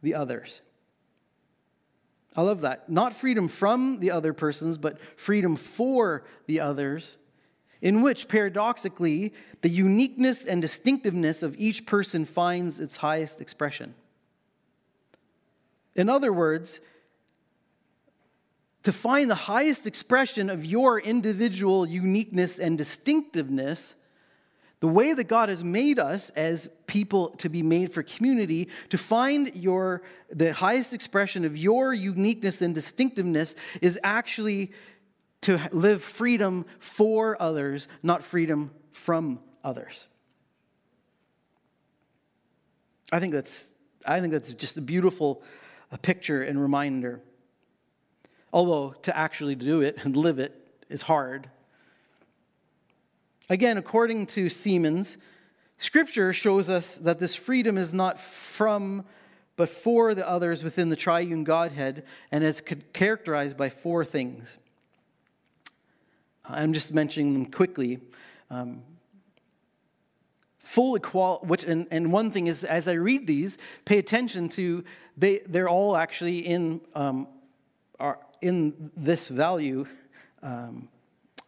the 0.02 0.14
others. 0.14 0.62
I 2.36 2.42
love 2.42 2.60
that. 2.62 2.88
Not 2.88 3.12
freedom 3.12 3.48
from 3.48 3.98
the 4.00 4.10
other 4.10 4.32
persons, 4.32 4.78
but 4.78 4.98
freedom 5.16 5.56
for 5.56 6.24
the 6.46 6.60
others, 6.60 7.16
in 7.82 8.02
which, 8.02 8.28
paradoxically, 8.28 9.34
the 9.62 9.68
uniqueness 9.68 10.44
and 10.44 10.62
distinctiveness 10.62 11.42
of 11.42 11.54
each 11.58 11.86
person 11.86 12.24
finds 12.24 12.78
its 12.78 12.98
highest 12.98 13.40
expression. 13.40 13.94
In 15.96 16.08
other 16.08 16.32
words, 16.32 16.80
to 18.84 18.92
find 18.92 19.28
the 19.28 19.34
highest 19.34 19.86
expression 19.86 20.48
of 20.48 20.64
your 20.64 20.98
individual 21.00 21.86
uniqueness 21.86 22.58
and 22.58 22.78
distinctiveness, 22.78 23.94
the 24.80 24.88
way 24.88 25.12
that 25.12 25.24
God 25.24 25.50
has 25.50 25.62
made 25.62 25.98
us 25.98 26.30
as 26.30 26.68
people 26.86 27.30
to 27.36 27.48
be 27.50 27.62
made 27.62 27.92
for 27.92 28.02
community, 28.02 28.68
to 28.88 28.98
find 28.98 29.54
your 29.54 30.02
the 30.30 30.52
highest 30.52 30.94
expression 30.94 31.44
of 31.44 31.56
your 31.56 31.92
uniqueness 31.92 32.62
and 32.62 32.74
distinctiveness 32.74 33.54
is 33.82 33.98
actually 34.02 34.72
to 35.42 35.60
live 35.72 36.02
freedom 36.02 36.64
for 36.78 37.40
others, 37.40 37.88
not 38.02 38.22
freedom 38.22 38.70
from 38.92 39.40
others. 39.62 40.06
I 43.12 43.20
think 43.20 43.34
that's 43.34 43.70
I 44.06 44.20
think 44.20 44.32
that's 44.32 44.52
just 44.54 44.78
a 44.78 44.80
beautiful 44.80 45.42
picture 46.00 46.42
and 46.42 46.60
reminder. 46.60 47.20
Although 48.50 48.92
to 49.02 49.16
actually 49.16 49.56
do 49.56 49.82
it 49.82 49.98
and 50.04 50.16
live 50.16 50.38
it 50.38 50.54
is 50.88 51.02
hard. 51.02 51.50
Again, 53.50 53.76
according 53.76 54.26
to 54.26 54.46
Seamands, 54.46 55.16
Scripture 55.76 56.32
shows 56.32 56.70
us 56.70 56.94
that 56.94 57.18
this 57.18 57.34
freedom 57.34 57.76
is 57.76 57.92
not 57.92 58.20
from 58.20 59.04
but 59.56 59.68
for 59.68 60.14
the 60.14 60.26
others 60.26 60.64
within 60.64 60.88
the 60.88 60.96
triune 60.96 61.44
Godhead, 61.44 62.04
and 62.32 62.42
it's 62.42 62.62
characterized 62.94 63.58
by 63.58 63.68
four 63.68 64.06
things. 64.06 64.56
I'm 66.46 66.72
just 66.72 66.94
mentioning 66.94 67.34
them 67.34 67.44
quickly. 67.44 67.98
Um, 68.50 68.82
full 70.60 70.94
equality, 70.94 71.46
which, 71.46 71.64
and, 71.64 71.86
and 71.90 72.10
one 72.10 72.30
thing 72.30 72.46
is, 72.46 72.64
as 72.64 72.88
I 72.88 72.94
read 72.94 73.26
these, 73.26 73.58
pay 73.84 73.98
attention 73.98 74.48
to, 74.50 74.82
they, 75.18 75.40
they're 75.46 75.68
all 75.68 75.94
actually 75.94 76.38
in, 76.38 76.80
um, 76.94 77.28
are 77.98 78.18
in 78.40 78.90
this 78.96 79.28
value, 79.28 79.86
um, 80.42 80.88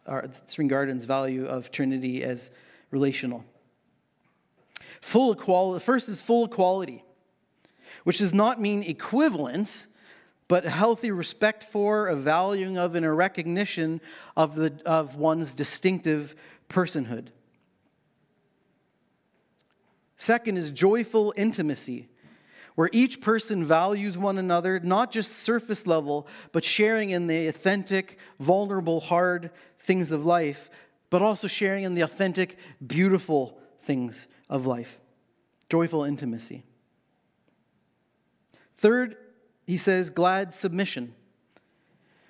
our 0.07 0.25
Spring 0.47 0.67
Garden's 0.67 1.05
value 1.05 1.45
of 1.45 1.71
Trinity 1.71 2.23
as 2.23 2.51
relational. 2.91 3.43
Full 5.01 5.33
equality, 5.33 5.83
first 5.83 6.09
is 6.09 6.21
full 6.21 6.45
equality, 6.45 7.03
which 8.03 8.19
does 8.19 8.33
not 8.33 8.61
mean 8.61 8.83
equivalence, 8.83 9.87
but 10.47 10.65
a 10.65 10.69
healthy 10.69 11.11
respect 11.11 11.63
for, 11.63 12.07
a 12.07 12.15
valuing 12.15 12.77
of, 12.77 12.95
and 12.95 13.05
a 13.05 13.11
recognition 13.11 14.01
of, 14.35 14.55
the, 14.55 14.73
of 14.85 15.15
one's 15.15 15.55
distinctive 15.55 16.35
personhood. 16.69 17.27
Second 20.17 20.57
is 20.57 20.71
joyful 20.71 21.33
intimacy, 21.35 22.07
where 22.75 22.89
each 22.91 23.21
person 23.21 23.63
values 23.63 24.17
one 24.17 24.37
another, 24.37 24.79
not 24.79 25.11
just 25.11 25.31
surface 25.31 25.85
level, 25.85 26.27
but 26.51 26.65
sharing 26.65 27.11
in 27.11 27.27
the 27.27 27.47
authentic, 27.47 28.17
vulnerable, 28.39 28.99
hard 28.99 29.51
things 29.79 30.11
of 30.11 30.25
life, 30.25 30.69
but 31.09 31.21
also 31.21 31.47
sharing 31.47 31.83
in 31.83 31.93
the 31.93 32.01
authentic, 32.01 32.57
beautiful 32.85 33.59
things 33.79 34.27
of 34.49 34.65
life. 34.65 34.99
Joyful 35.69 36.03
intimacy. 36.03 36.63
Third, 38.77 39.15
he 39.65 39.77
says, 39.77 40.09
glad 40.09 40.53
submission, 40.53 41.13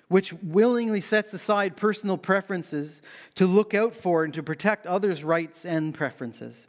which 0.08 0.32
willingly 0.34 1.00
sets 1.00 1.32
aside 1.32 1.76
personal 1.76 2.18
preferences 2.18 3.02
to 3.34 3.46
look 3.46 3.74
out 3.74 3.94
for 3.94 4.24
and 4.24 4.34
to 4.34 4.42
protect 4.42 4.86
others' 4.86 5.24
rights 5.24 5.64
and 5.64 5.94
preferences. 5.94 6.68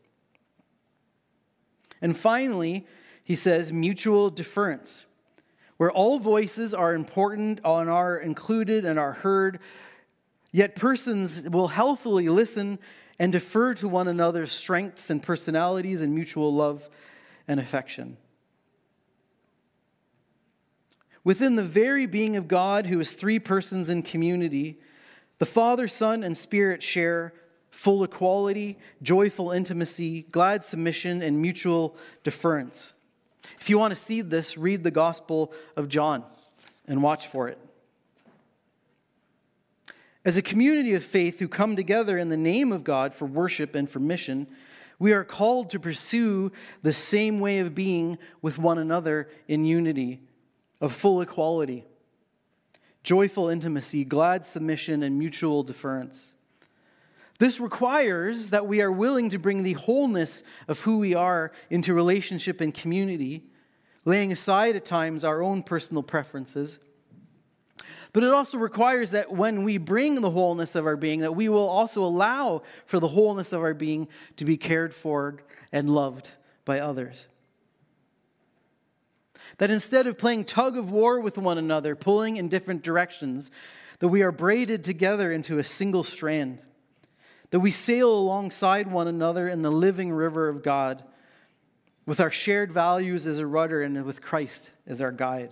And 2.01 2.17
finally, 2.17 2.87
he 3.25 3.35
says 3.35 3.73
mutual 3.73 4.29
deference, 4.29 5.05
where 5.77 5.91
all 5.91 6.19
voices 6.19 6.73
are 6.73 6.93
important 6.93 7.59
and 7.65 7.89
are 7.89 8.17
included 8.17 8.85
and 8.85 8.97
are 8.97 9.13
heard, 9.13 9.59
yet 10.51 10.75
persons 10.75 11.41
will 11.41 11.67
healthily 11.69 12.29
listen 12.29 12.79
and 13.17 13.33
defer 13.33 13.73
to 13.73 13.87
one 13.87 14.07
another's 14.07 14.51
strengths 14.51 15.09
and 15.09 15.23
personalities 15.23 16.01
and 16.01 16.13
mutual 16.13 16.53
love 16.53 16.87
and 17.47 17.59
affection. 17.59 18.15
Within 21.23 21.55
the 21.55 21.63
very 21.63 22.05
being 22.05 22.35
of 22.35 22.47
God, 22.47 22.85
who 22.85 22.99
is 22.99 23.13
three 23.13 23.39
persons 23.39 23.89
in 23.89 24.03
community, 24.03 24.79
the 25.39 25.45
Father, 25.47 25.87
Son, 25.87 26.23
and 26.23 26.37
Spirit 26.37 26.83
share 26.83 27.33
full 27.71 28.03
equality, 28.03 28.77
joyful 29.01 29.51
intimacy, 29.51 30.27
glad 30.31 30.63
submission, 30.63 31.23
and 31.23 31.41
mutual 31.41 31.97
deference. 32.23 32.93
If 33.59 33.69
you 33.69 33.77
want 33.77 33.91
to 33.91 33.99
see 33.99 34.21
this, 34.21 34.57
read 34.57 34.83
the 34.83 34.91
Gospel 34.91 35.53
of 35.75 35.87
John 35.87 36.23
and 36.87 37.01
watch 37.01 37.27
for 37.27 37.47
it. 37.47 37.57
As 40.23 40.37
a 40.37 40.41
community 40.41 40.93
of 40.93 41.03
faith 41.03 41.39
who 41.39 41.47
come 41.47 41.75
together 41.75 42.17
in 42.17 42.29
the 42.29 42.37
name 42.37 42.71
of 42.71 42.83
God 42.83 43.13
for 43.13 43.25
worship 43.25 43.75
and 43.75 43.89
for 43.89 43.99
mission, 43.99 44.47
we 44.97 45.11
are 45.11 45.23
called 45.23 45.69
to 45.71 45.79
pursue 45.79 46.51
the 46.81 46.93
same 46.93 47.39
way 47.39 47.59
of 47.59 47.75
being 47.75 48.17
with 48.41 48.57
one 48.57 48.77
another 48.77 49.29
in 49.47 49.65
unity, 49.65 50.21
of 50.79 50.93
full 50.93 51.21
equality, 51.21 51.85
joyful 53.03 53.49
intimacy, 53.49 54.03
glad 54.03 54.45
submission, 54.45 55.03
and 55.03 55.19
mutual 55.19 55.63
deference. 55.63 56.34
This 57.37 57.59
requires 57.59 58.51
that 58.51 58.65
we 58.65 58.81
are 58.81 58.91
willing 58.91 59.29
to 59.29 59.37
bring 59.37 59.63
the 59.63 59.73
wholeness 59.73 60.43
of 60.67 60.79
who 60.81 60.99
we 60.99 61.13
are 61.13 61.51
into 61.69 61.93
relationship 61.93 62.61
and 62.61 62.73
community, 62.73 63.43
laying 64.05 64.31
aside 64.31 64.75
at 64.75 64.85
times 64.85 65.23
our 65.25 65.41
own 65.41 65.61
personal 65.61 66.01
preferences. 66.01 66.79
But 68.13 68.23
it 68.23 68.31
also 68.31 68.57
requires 68.57 69.11
that 69.11 69.33
when 69.33 69.63
we 69.63 69.77
bring 69.77 70.21
the 70.21 70.31
wholeness 70.31 70.75
of 70.75 70.85
our 70.85 70.95
being, 70.95 71.19
that 71.19 71.35
we 71.35 71.49
will 71.49 71.67
also 71.67 72.01
allow 72.01 72.61
for 72.85 73.01
the 73.01 73.09
wholeness 73.09 73.51
of 73.51 73.61
our 73.61 73.73
being 73.73 74.07
to 74.37 74.45
be 74.45 74.55
cared 74.55 74.93
for 74.93 75.37
and 75.73 75.89
loved 75.89 76.31
by 76.63 76.79
others. 76.79 77.27
That 79.57 79.69
instead 79.69 80.07
of 80.07 80.17
playing 80.17 80.45
tug 80.45 80.77
of 80.77 80.89
war 80.89 81.19
with 81.19 81.37
one 81.37 81.57
another, 81.57 81.97
pulling 81.97 82.37
in 82.37 82.47
different 82.47 82.83
directions, 82.83 83.51
that 83.99 84.07
we 84.07 84.21
are 84.21 84.31
braided 84.31 84.85
together 84.85 85.29
into 85.29 85.57
a 85.57 85.63
single 85.65 86.05
strand 86.05 86.61
that 87.51 87.59
we 87.59 87.71
sail 87.71 88.11
alongside 88.13 88.91
one 88.91 89.07
another 89.07 89.47
in 89.47 89.61
the 89.61 89.71
living 89.71 90.11
river 90.11 90.49
of 90.49 90.63
God 90.63 91.03
with 92.05 92.19
our 92.19 92.31
shared 92.31 92.71
values 92.71 93.25
as 93.27 93.39
a 93.39 93.47
rudder 93.47 93.81
and 93.81 94.03
with 94.05 94.21
Christ 94.21 94.71
as 94.87 95.01
our 95.01 95.11
guide. 95.11 95.51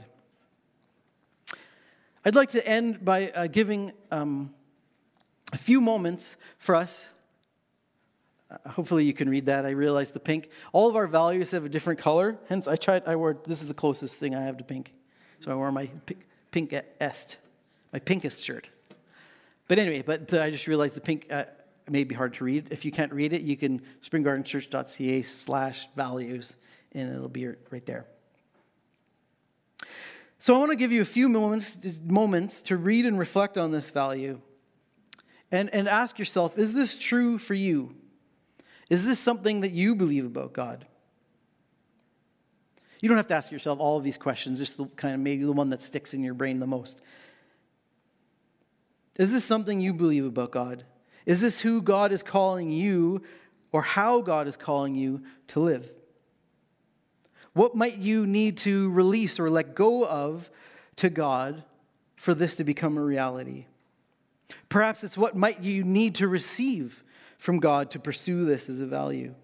I'd 2.26 2.36
like 2.36 2.52
to 2.52 2.66
end 2.66 3.04
by 3.04 3.32
uh, 3.32 3.48
giving 3.48 3.92
um, 4.12 4.54
a 5.52 5.58
few 5.58 5.82
moments 5.82 6.38
for 6.58 6.76
us. 6.76 7.06
Uh, 8.50 8.70
hopefully, 8.70 9.04
you 9.04 9.14
can 9.14 9.30
read 9.30 9.48
that. 9.48 9.66
I 9.66 9.72
realize 9.72 10.12
the 10.12 10.20
pink. 10.20 10.50
All 10.72 10.88
of 10.88 10.96
our 10.96 11.08
values 11.08 11.52
have 11.52 11.66
a 11.66 11.70
different 11.70 12.00
color. 12.00 12.38
Hence, 12.48 12.68
I 12.68 12.76
tried. 12.78 13.04
I 13.08 13.16
wore. 13.18 13.38
This 13.46 13.62
is 13.62 13.68
the 13.68 13.74
closest 13.74 14.16
thing 14.16 14.36
I 14.36 14.44
have 14.44 14.58
to 14.58 14.64
pink, 14.64 14.94
so 15.42 15.52
I 15.52 15.56
wore 15.56 15.72
my 15.72 15.90
pink, 16.52 16.74
est, 17.02 17.38
my 17.92 18.00
pinkest 18.00 18.42
shirt. 18.44 18.70
But 19.68 19.80
anyway, 19.80 20.02
but 20.02 20.34
I 20.34 20.50
just 20.50 20.68
realized 20.68 20.96
the 20.96 21.02
pink. 21.02 21.28
Uh, 21.30 21.46
it 21.86 21.92
may 21.92 22.04
be 22.04 22.16
hard 22.16 22.34
to 22.36 22.44
read. 22.44 22.68
If 22.72 22.86
you 22.86 22.92
can't 22.92 23.12
read 23.12 23.34
it, 23.34 23.42
you 23.42 23.58
can 23.58 23.82
springgardenchurch.ca 24.02 25.22
slash 25.24 25.88
values, 25.96 26.56
and 26.94 27.14
it'll 27.14 27.28
be 27.28 27.48
right 27.70 27.86
there. 27.86 28.06
So 30.40 30.56
I 30.56 30.60
want 30.60 30.72
to 30.72 30.76
give 30.76 30.92
you 30.92 31.02
a 31.02 31.06
few 31.06 31.30
moments, 31.30 31.78
moments 32.06 32.62
to 32.64 32.78
read 32.78 33.06
and 33.06 33.18
reflect 33.18 33.58
on 33.58 33.72
this 33.72 33.90
value 33.90 34.42
and, 35.52 35.70
and 35.74 35.88
ask 35.88 36.20
yourself 36.20 36.58
is 36.58 36.74
this 36.74 36.98
true 36.98 37.38
for 37.38 37.54
you? 37.54 37.96
Is 38.90 39.06
this 39.06 39.20
something 39.20 39.62
that 39.62 39.72
you 39.72 39.96
believe 39.96 40.26
about 40.26 40.52
God? 40.52 40.86
You 43.00 43.10
don't 43.10 43.18
have 43.18 43.28
to 43.28 43.36
ask 43.36 43.52
yourself 43.52 43.80
all 43.80 43.98
of 43.98 44.04
these 44.04 44.18
questions, 44.18 44.60
just 44.60 44.78
the 44.78 44.86
kind 44.86 45.14
of 45.14 45.20
maybe 45.20 45.44
the 45.44 45.52
one 45.52 45.70
that 45.70 45.82
sticks 45.82 46.14
in 46.14 46.24
your 46.24 46.34
brain 46.34 46.60
the 46.60 46.68
most. 46.68 47.02
Is 49.18 49.32
this 49.32 49.46
something 49.46 49.80
you 49.80 49.94
believe 49.94 50.26
about 50.26 50.52
God? 50.52 50.86
Is 51.26 51.42
this 51.42 51.62
who 51.62 51.82
God 51.82 52.12
is 52.12 52.24
calling 52.24 52.70
you 52.70 53.22
or 53.72 53.82
how 53.82 54.22
God 54.22 54.48
is 54.48 54.58
calling 54.58 54.96
you 54.96 55.22
to 55.48 55.60
live? 55.60 55.92
What 57.54 57.76
might 57.76 57.98
you 57.98 58.26
need 58.26 58.58
to 58.60 58.90
release 58.92 59.40
or 59.40 59.50
let 59.50 59.76
go 59.76 60.06
of 60.06 60.50
to 60.98 61.10
God 61.10 61.64
for 62.16 62.34
this 62.34 62.56
to 62.58 62.64
become 62.64 62.98
a 62.98 63.04
reality? 63.04 63.66
Perhaps 64.70 65.04
it's 65.04 65.18
what 65.18 65.36
might 65.36 65.62
you 65.62 65.84
need 65.84 66.16
to 66.16 66.28
receive 66.28 67.04
from 67.38 67.60
God 67.60 67.92
to 67.92 68.00
pursue 68.00 68.46
this 68.46 68.70
as 68.70 68.82
a 68.82 68.88
value. 68.88 69.36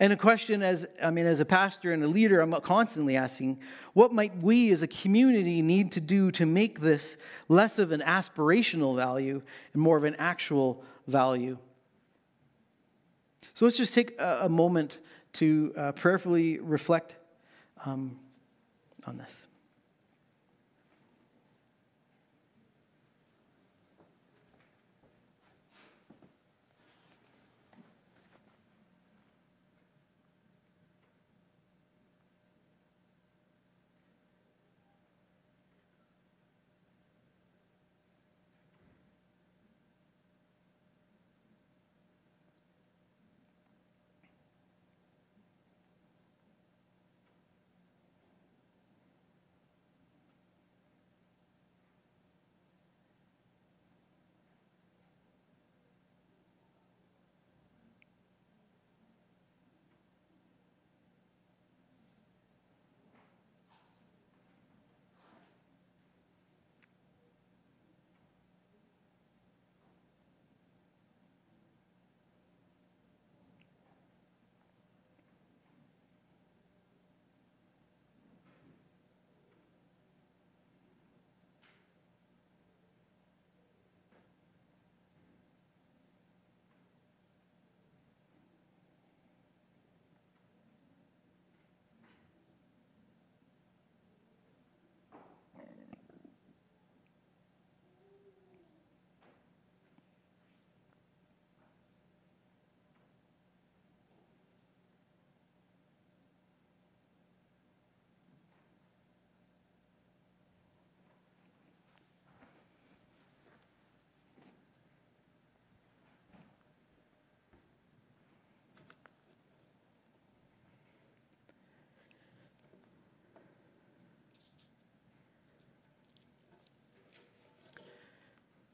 And 0.00 0.14
a 0.14 0.16
question 0.16 0.62
as 0.62 0.88
I 1.02 1.10
mean 1.10 1.26
as 1.26 1.40
a 1.40 1.44
pastor 1.44 1.92
and 1.92 2.02
a 2.02 2.08
leader 2.08 2.40
I'm 2.40 2.52
constantly 2.62 3.16
asking, 3.16 3.60
what 3.92 4.12
might 4.12 4.34
we 4.38 4.70
as 4.72 4.82
a 4.82 4.86
community 4.86 5.60
need 5.60 5.92
to 5.92 6.00
do 6.00 6.30
to 6.32 6.46
make 6.46 6.80
this 6.80 7.18
less 7.48 7.78
of 7.78 7.92
an 7.92 8.00
aspirational 8.00 8.96
value 8.96 9.42
and 9.74 9.82
more 9.82 9.98
of 9.98 10.04
an 10.04 10.16
actual 10.18 10.82
value? 11.06 11.58
So 13.52 13.66
let's 13.66 13.76
just 13.76 13.92
take 13.92 14.18
a, 14.18 14.48
moment 14.48 15.00
to 15.34 15.74
uh, 15.76 15.92
prayerfully 15.92 16.58
reflect 16.60 17.16
um, 17.84 18.18
on 19.06 19.18
this. 19.18 19.36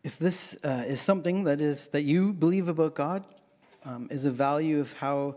If 0.07 0.21
this 0.21 0.57
uh, 0.63 0.85
is 0.87 1.01
something 1.01 1.43
that 1.43 1.61
is 1.61 1.89
that 1.89 2.03
you 2.03 2.33
believe 2.33 2.69
about 2.69 2.95
God, 2.95 3.27
um, 3.85 4.07
is 4.09 4.25
a 4.25 4.31
value 4.31 4.79
of 4.79 4.93
how 4.93 5.35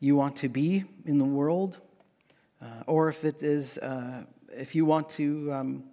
you 0.00 0.16
want 0.16 0.34
to 0.34 0.48
be 0.48 0.82
in 1.06 1.18
the 1.18 1.24
world, 1.24 1.78
uh, 2.60 2.82
or 2.88 3.08
if 3.08 3.24
it 3.24 3.40
is 3.40 3.78
uh, 3.78 4.24
if 4.52 4.74
you 4.74 4.84
want 4.84 5.10
to 5.10 5.52
um, 5.52 5.84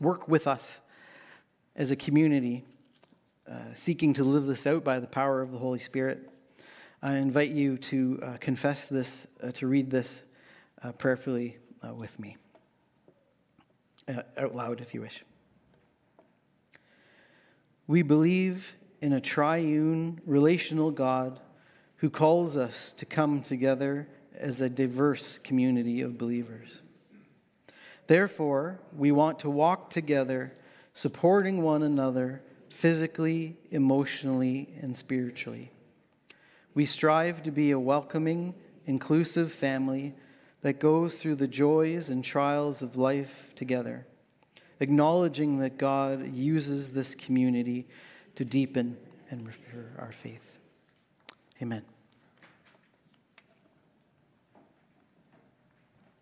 work 0.00 0.28
with 0.28 0.46
us 0.46 0.80
as 1.76 1.90
a 1.90 1.96
community, 1.96 2.62
uh, 3.50 3.54
seeking 3.72 4.12
to 4.12 4.22
live 4.22 4.44
this 4.44 4.66
out 4.66 4.84
by 4.84 5.00
the 5.00 5.06
power 5.06 5.40
of 5.40 5.52
the 5.52 5.58
Holy 5.58 5.78
Spirit, 5.78 6.30
I 7.02 7.14
invite 7.14 7.52
you 7.52 7.78
to 7.78 8.20
uh, 8.22 8.36
confess 8.38 8.86
this, 8.86 9.26
uh, 9.42 9.50
to 9.52 9.66
read 9.66 9.90
this 9.90 10.22
prayerfully 10.98 11.56
with 11.94 12.20
me 12.20 12.36
out 14.36 14.54
loud 14.54 14.80
if 14.82 14.92
you 14.92 15.00
wish. 15.00 15.24
We 17.86 18.02
believe 18.02 18.76
in 19.00 19.12
a 19.12 19.20
triune 19.20 20.20
relational 20.26 20.90
God 20.90 21.40
who 21.96 22.10
calls 22.10 22.56
us 22.56 22.92
to 22.94 23.06
come 23.06 23.42
together 23.42 24.08
as 24.36 24.60
a 24.60 24.68
diverse 24.68 25.38
community 25.38 26.02
of 26.02 26.18
believers. 26.18 26.82
Therefore, 28.06 28.80
we 28.96 29.12
want 29.12 29.38
to 29.40 29.50
walk 29.50 29.90
together, 29.90 30.52
supporting 30.94 31.62
one 31.62 31.82
another 31.82 32.42
physically, 32.70 33.56
emotionally, 33.70 34.74
and 34.80 34.96
spiritually. 34.96 35.72
We 36.74 36.84
strive 36.84 37.42
to 37.44 37.50
be 37.50 37.70
a 37.70 37.80
welcoming, 37.80 38.54
inclusive 38.84 39.50
family 39.50 40.14
that 40.60 40.78
goes 40.78 41.18
through 41.18 41.36
the 41.36 41.48
joys 41.48 42.10
and 42.10 42.22
trials 42.22 42.82
of 42.82 42.96
life 42.96 43.54
together, 43.54 44.06
acknowledging 44.80 45.58
that 45.58 45.78
God 45.78 46.34
uses 46.34 46.90
this 46.90 47.14
community 47.14 47.86
to 48.36 48.44
deepen 48.44 48.96
and 49.30 49.46
repair 49.46 49.92
our 49.98 50.12
faith. 50.12 50.58
Amen. 51.60 51.82